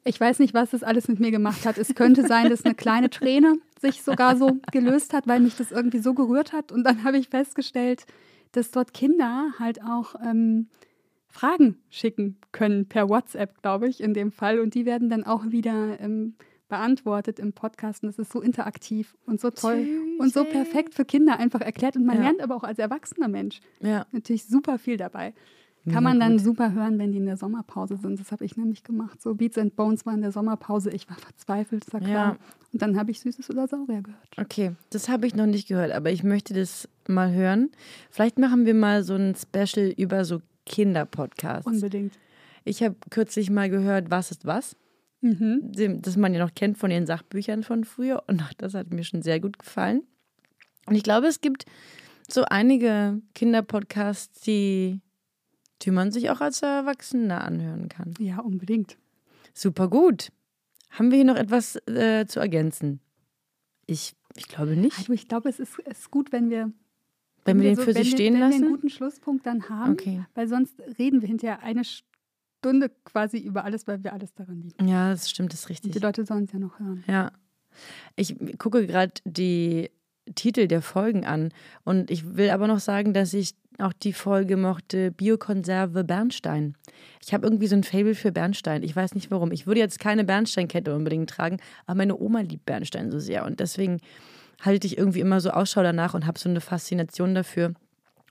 Ich 0.05 0.19
weiß 0.19 0.39
nicht, 0.39 0.55
was 0.55 0.71
das 0.71 0.83
alles 0.83 1.09
mit 1.09 1.21
mir 1.21 1.31
gemacht 1.31 1.67
hat. 1.67 1.77
Es 1.77 1.95
könnte 1.95 2.27
sein, 2.27 2.49
dass 2.49 2.65
eine 2.65 2.75
kleine 2.75 3.11
Träne 3.11 3.57
sich 3.85 4.03
sogar 4.03 4.37
so 4.37 4.59
gelöst 4.73 5.13
hat, 5.13 5.27
weil 5.27 5.41
mich 5.41 5.57
das 5.57 5.71
irgendwie 5.71 5.99
so 5.99 6.15
gerührt 6.15 6.53
hat. 6.53 6.73
Und 6.73 6.85
dann 6.85 7.05
habe 7.05 7.19
ich 7.19 7.29
festgestellt, 7.29 8.07
dass 8.53 8.71
dort 8.71 8.95
Kinder 8.95 9.53
halt 9.59 9.83
auch 9.83 10.15
ähm, 10.25 10.69
Fragen 11.29 11.79
schicken 11.91 12.39
können, 12.53 12.89
per 12.89 13.09
WhatsApp, 13.09 13.61
glaube 13.63 13.89
ich, 13.89 14.01
in 14.01 14.15
dem 14.15 14.33
Fall. 14.33 14.61
Und 14.61 14.75
die 14.75 14.87
werden 14.87 15.11
dann 15.11 15.25
auch 15.25 15.51
wieder 15.51 16.01
ähm, 16.01 16.37
beantwortet 16.69 17.39
im 17.39 17.53
Podcast. 17.53 18.03
Und 18.03 18.09
das 18.09 18.19
ist 18.19 18.33
so 18.33 18.41
interaktiv 18.41 19.17
und 19.27 19.41
so 19.41 19.51
toll 19.51 19.87
und 20.19 20.33
so 20.33 20.45
perfekt 20.45 20.95
für 20.95 21.05
Kinder 21.05 21.39
einfach 21.39 21.61
erklärt. 21.61 21.97
Und 21.97 22.07
man 22.07 22.17
ja. 22.17 22.23
lernt 22.23 22.41
aber 22.41 22.57
auch 22.57 22.65
als 22.65 22.79
erwachsener 22.79 23.29
Mensch 23.29 23.61
ja. 23.81 24.07
natürlich 24.13 24.47
super 24.47 24.79
viel 24.79 24.97
dabei. 24.97 25.35
Kann 25.91 26.03
man 26.03 26.19
dann 26.19 26.39
super 26.39 26.73
hören, 26.73 26.99
wenn 26.99 27.13
die 27.13 27.19
in 27.19 27.27
der 27.27 27.37
Sommerpause 27.37 27.99
sind. 27.99 28.19
Das 28.19 28.33
habe 28.33 28.45
ich 28.45 28.57
nämlich 28.57 28.85
gemacht. 28.85 29.21
So 29.21 29.35
Beats 29.35 29.59
and 29.59 29.77
Bones 29.77 30.07
war 30.07 30.15
in 30.15 30.23
der 30.23 30.33
Sommerpause. 30.33 30.91
Ich 30.91 31.09
war 31.11 31.17
verzweifelt, 31.17 31.85
sag 31.85 32.07
ja. 32.07 32.37
Und 32.73 32.81
dann 32.81 32.97
habe 32.99 33.11
ich 33.11 33.21
Süßes 33.21 33.51
oder 33.51 33.69
Saurier 33.69 34.03
gehört. 34.03 34.29
Okay, 34.39 34.73
das 34.91 35.09
habe 35.09 35.27
ich 35.27 35.35
noch 35.35 35.47
nicht 35.47 35.69
gehört, 35.69 35.93
aber 35.93 36.11
ich 36.11 36.25
möchte 36.25 36.55
das 36.55 36.89
mal 37.07 37.33
hören. 37.33 37.71
Vielleicht 38.11 38.39
machen 38.39 38.65
wir 38.65 38.75
mal 38.75 39.05
so 39.05 39.15
ein 39.15 39.35
Special 39.35 39.93
über 39.97 40.25
so 40.25 40.41
Kinderpodcasts. 40.65 41.67
Unbedingt. 41.67 42.19
Ich 42.65 42.83
habe 42.83 42.97
kürzlich 43.11 43.51
mal 43.51 43.69
gehört, 43.69 44.11
was 44.11 44.31
ist 44.31 44.47
was? 44.47 44.77
Mhm. 45.21 46.01
Das 46.01 46.17
man 46.17 46.33
ja 46.35 46.41
noch 46.41 46.55
kennt 46.55 46.79
von 46.79 46.91
den 46.91 47.07
Sachbüchern 47.07 47.63
von 47.63 47.85
früher. 47.85 48.23
Und 48.27 48.43
das 48.59 48.75
hat 48.75 48.93
mir 48.93 49.05
schon 49.05 49.23
sehr 49.23 49.39
gut 49.39 49.59
gefallen. 49.59 50.03
Und 50.87 50.95
ich 50.95 51.03
glaube, 51.03 51.27
es 51.27 51.41
gibt 51.41 51.67
so 52.29 52.45
einige 52.45 53.21
Kinderpodcasts, 53.35 54.41
die 54.41 55.01
die 55.85 55.91
man 55.91 56.11
sich 56.11 56.31
auch 56.31 56.41
als 56.41 56.63
Erwachsener 56.63 57.45
anhören 57.45 57.89
kann. 57.89 58.15
Ja, 58.19 58.41
unbedingt. 58.41 58.97
Super 59.53 59.89
gut. 59.89 60.33
Haben 60.91 61.11
wir 61.11 61.17
hier 61.17 61.25
noch 61.25 61.37
etwas 61.37 61.77
äh, 61.89 62.27
zu 62.27 62.41
ergänzen? 62.41 63.01
Ich, 63.87 64.15
ich 64.37 64.49
glaube 64.49 64.77
nicht. 64.77 64.99
Also 64.99 65.13
ich 65.13 65.29
glaube, 65.29 65.49
es 65.49 65.59
ist, 65.59 65.79
es 65.85 66.01
ist 66.01 66.11
gut, 66.11 66.33
wenn 66.33 66.51
wir 66.51 66.73
wenn, 67.45 67.59
wenn 67.59 67.63
wir 67.63 67.71
den 67.71 67.77
so, 67.77 67.83
für 67.83 67.93
sich 67.93 68.11
stehen 68.11 68.35
wenn 68.35 68.41
lassen? 68.41 68.53
Wenn 68.55 68.61
wir 68.61 68.67
einen 68.69 68.77
guten 68.77 68.91
Schlusspunkt 68.91 69.47
dann 69.47 69.69
haben, 69.69 69.93
okay. 69.93 70.25
weil 70.35 70.49
sonst 70.49 70.75
reden 70.99 71.21
wir 71.21 71.29
hinterher 71.29 71.63
eine 71.63 71.83
Stunde 71.85 72.91
quasi 73.05 73.39
über 73.39 73.65
alles, 73.65 73.87
weil 73.87 74.03
wir 74.03 74.13
alles 74.13 74.33
daran 74.35 74.63
lieben. 74.63 74.89
Ja, 74.89 75.11
das 75.11 75.29
stimmt, 75.29 75.53
das 75.53 75.61
ist 75.61 75.69
richtig. 75.69 75.91
Und 75.91 75.95
die 75.95 76.01
Leute 76.01 76.25
sollen 76.25 76.45
es 76.45 76.53
ja 76.53 76.59
noch 76.59 76.79
hören. 76.79 77.05
Ja. 77.07 77.33
Ich 78.17 78.37
gucke 78.59 78.87
gerade 78.87 79.13
die 79.25 79.91
Titel 80.35 80.69
der 80.69 80.81
Folgen 80.81 81.27
an 81.27 81.53
und 81.85 82.11
ich 82.11 82.37
will 82.37 82.51
aber 82.51 82.67
noch 82.67 82.81
sagen, 82.81 83.13
dass 83.13 83.35
ich 83.35 83.55
auch 83.79 83.93
die 83.93 84.13
Folge 84.13 84.57
mochte 84.57 85.11
Biokonserve 85.11 86.05
Bernstein. 86.05 86.75
Ich 87.25 87.35
habe 87.35 87.47
irgendwie 87.47 87.67
so 87.67 87.77
ein 87.77 87.85
Fable 87.85 88.15
für 88.15 88.33
Bernstein. 88.33 88.83
Ich 88.83 88.95
weiß 88.95 89.15
nicht 89.15 89.31
warum. 89.31 89.53
Ich 89.53 89.67
würde 89.67 89.81
jetzt 89.81 89.99
keine 89.99 90.25
Bernsteinkette 90.25 90.95
unbedingt 90.95 91.31
tragen, 91.31 91.59
aber 91.87 91.99
meine 91.99 92.19
Oma 92.19 92.41
liebt 92.41 92.67
Bernstein 92.67 93.11
so 93.11 93.19
sehr 93.19 93.45
und 93.45 93.61
deswegen 93.61 94.01
halte 94.61 94.87
ich 94.87 94.97
irgendwie 94.97 95.21
immer 95.21 95.41
so 95.41 95.51
Ausschau 95.51 95.83
danach 95.83 96.15
und 96.15 96.27
habe 96.27 96.39
so 96.39 96.49
eine 96.49 96.61
Faszination 96.61 97.35
dafür. 97.35 97.75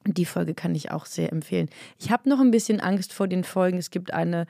Und 0.05 0.17
die 0.17 0.25
Folge 0.25 0.53
kann 0.53 0.75
ich 0.75 0.91
auch 0.91 1.05
sehr 1.05 1.31
empfehlen. 1.31 1.69
Ich 1.97 2.11
habe 2.11 2.27
noch 2.27 2.39
ein 2.39 2.51
bisschen 2.51 2.81
Angst 2.81 3.13
vor 3.13 3.27
den 3.27 3.43
Folgen. 3.43 3.77
Es 3.77 3.89
gibt 3.89 4.13
eine, 4.13 4.47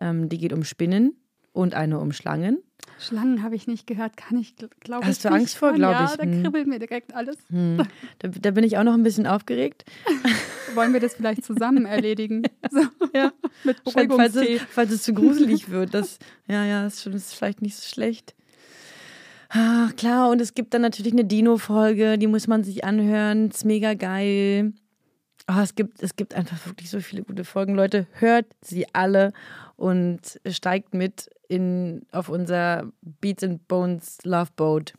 ähm, 0.00 0.28
die 0.28 0.38
geht 0.38 0.52
um 0.52 0.64
Spinnen 0.64 1.14
und 1.56 1.74
eine 1.74 1.98
um 1.98 2.12
Schlangen. 2.12 2.58
Schlangen 2.98 3.42
habe 3.42 3.56
ich 3.56 3.66
nicht 3.66 3.86
gehört, 3.86 4.16
kann 4.16 4.38
ich, 4.38 4.54
glaube 4.56 5.02
ich. 5.02 5.08
Hast 5.08 5.24
du 5.24 5.30
Angst 5.30 5.56
vor, 5.56 5.72
glaube 5.72 6.04
ich? 6.04 6.10
Ja, 6.10 6.16
da 6.16 6.22
hm. 6.22 6.42
kribbelt 6.42 6.66
mir 6.66 6.78
direkt 6.78 7.14
alles. 7.14 7.36
Hm. 7.50 7.78
Da, 8.18 8.28
da, 8.28 8.50
bin 8.52 8.64
ich 8.64 8.78
auch 8.78 8.84
noch 8.84 8.94
ein 8.94 9.02
bisschen 9.02 9.26
aufgeregt. 9.26 9.84
Wollen 10.74 10.92
wir 10.92 11.00
das 11.00 11.14
vielleicht 11.14 11.44
zusammen 11.44 11.86
erledigen? 11.86 12.42
So. 12.68 12.80
Ja, 13.14 13.32
mit 13.64 13.76
falls 13.88 14.34
es, 14.34 14.60
falls 14.68 14.90
es 14.90 15.02
zu 15.04 15.14
gruselig 15.14 15.70
wird. 15.70 15.94
Das, 15.94 16.18
ja, 16.48 16.64
ja, 16.64 16.82
das 16.82 16.94
ist, 16.94 17.02
schon, 17.04 17.12
das 17.12 17.26
ist 17.26 17.34
vielleicht 17.34 17.62
nicht 17.62 17.76
so 17.76 17.86
schlecht. 17.86 18.34
Ach, 19.48 19.94
klar, 19.96 20.30
und 20.30 20.40
es 20.40 20.54
gibt 20.54 20.74
dann 20.74 20.82
natürlich 20.82 21.12
eine 21.12 21.24
Dino-Folge, 21.24 22.18
die 22.18 22.26
muss 22.26 22.48
man 22.48 22.64
sich 22.64 22.84
anhören. 22.84 23.48
Ist 23.48 23.64
mega 23.64 23.94
geil. 23.94 24.72
Oh, 25.48 25.60
es, 25.62 25.76
gibt, 25.76 26.02
es 26.02 26.16
gibt 26.16 26.34
einfach 26.34 26.66
wirklich 26.66 26.90
so 26.90 27.00
viele 27.00 27.22
gute 27.22 27.44
Folgen. 27.44 27.74
Leute, 27.74 28.08
hört 28.12 28.46
sie 28.60 28.92
alle 28.92 29.32
und 29.76 30.40
steigt 30.50 30.92
mit 30.92 31.30
in, 31.48 32.06
auf 32.12 32.28
unser 32.28 32.90
Beats 33.20 33.42
and 33.42 33.66
Bones 33.68 34.18
Love 34.24 34.50
Boat. 34.56 34.94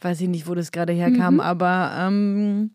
Weiß 0.00 0.20
ich 0.20 0.28
nicht, 0.28 0.46
wo 0.46 0.54
das 0.54 0.72
gerade 0.72 0.92
herkam, 0.92 1.34
mhm. 1.34 1.40
aber 1.40 1.92
ähm, 1.98 2.72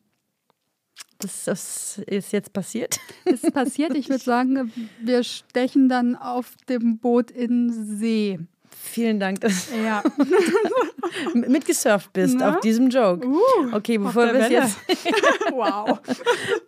das, 1.19 1.45
das, 1.45 2.01
ist 2.07 2.31
jetzt 2.31 2.53
passiert. 2.53 2.99
Es 3.25 3.43
ist 3.43 3.53
passiert. 3.53 3.95
Ich 3.95 4.09
würde 4.09 4.23
sagen, 4.23 4.71
wir 5.01 5.23
stechen 5.23 5.89
dann 5.89 6.15
auf 6.15 6.55
dem 6.67 6.97
Boot 6.97 7.29
in 7.29 7.71
See. 7.71 8.39
Vielen 8.71 9.19
Dank, 9.19 9.41
dass 9.41 9.69
ja. 9.71 10.01
du 11.33 11.39
mitgesurft 11.39 12.13
bist 12.13 12.37
Na? 12.39 12.55
auf 12.55 12.59
diesem 12.61 12.89
Joke. 12.89 13.27
Uh, 13.27 13.73
okay, 13.73 13.97
bevor 13.97 14.27
wir 14.27 14.35
es 14.35 14.49
jetzt, 14.49 14.77
wow. 15.51 15.99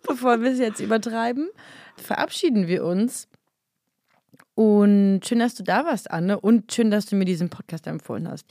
bevor 0.06 0.40
wir 0.40 0.52
es 0.52 0.58
jetzt 0.58 0.80
übertreiben, 0.80 1.48
verabschieden 1.96 2.68
wir 2.68 2.84
uns 2.84 3.28
und 4.54 5.20
schön, 5.24 5.38
dass 5.38 5.54
du 5.54 5.62
da 5.62 5.84
warst, 5.84 6.10
Anne. 6.10 6.38
Und 6.40 6.72
schön, 6.72 6.90
dass 6.90 7.06
du 7.06 7.16
mir 7.16 7.24
diesen 7.24 7.48
Podcast 7.48 7.86
empfohlen 7.86 8.28
hast. 8.28 8.46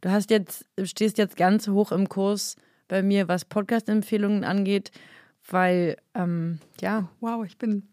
Du 0.00 0.10
hast 0.10 0.30
jetzt, 0.30 0.66
stehst 0.82 1.18
jetzt 1.18 1.36
ganz 1.36 1.68
hoch 1.68 1.92
im 1.92 2.08
Kurs 2.08 2.56
bei 2.88 3.02
mir, 3.02 3.28
was 3.28 3.44
Podcast-Empfehlungen 3.44 4.44
angeht, 4.44 4.90
weil, 5.48 5.96
ähm, 6.14 6.58
ja. 6.80 7.08
Wow, 7.20 7.44
ich 7.44 7.56
bin 7.56 7.88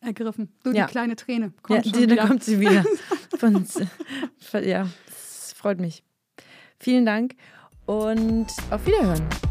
ergriffen. 0.00 0.52
Nur 0.64 0.74
ja. 0.74 0.86
die 0.86 0.92
kleine 0.92 1.16
Träne 1.16 1.52
kommt 1.62 1.86
ja, 1.86 1.92
die, 1.92 2.06
Da 2.06 2.26
kommt 2.26 2.44
sie 2.44 2.60
wieder. 2.60 2.84
Von, 3.38 3.66
ja, 4.62 4.86
es 5.08 5.52
freut 5.52 5.80
mich. 5.80 6.02
Vielen 6.78 7.04
Dank 7.04 7.34
und 7.86 8.46
auf 8.70 8.86
Wiederhören. 8.86 9.49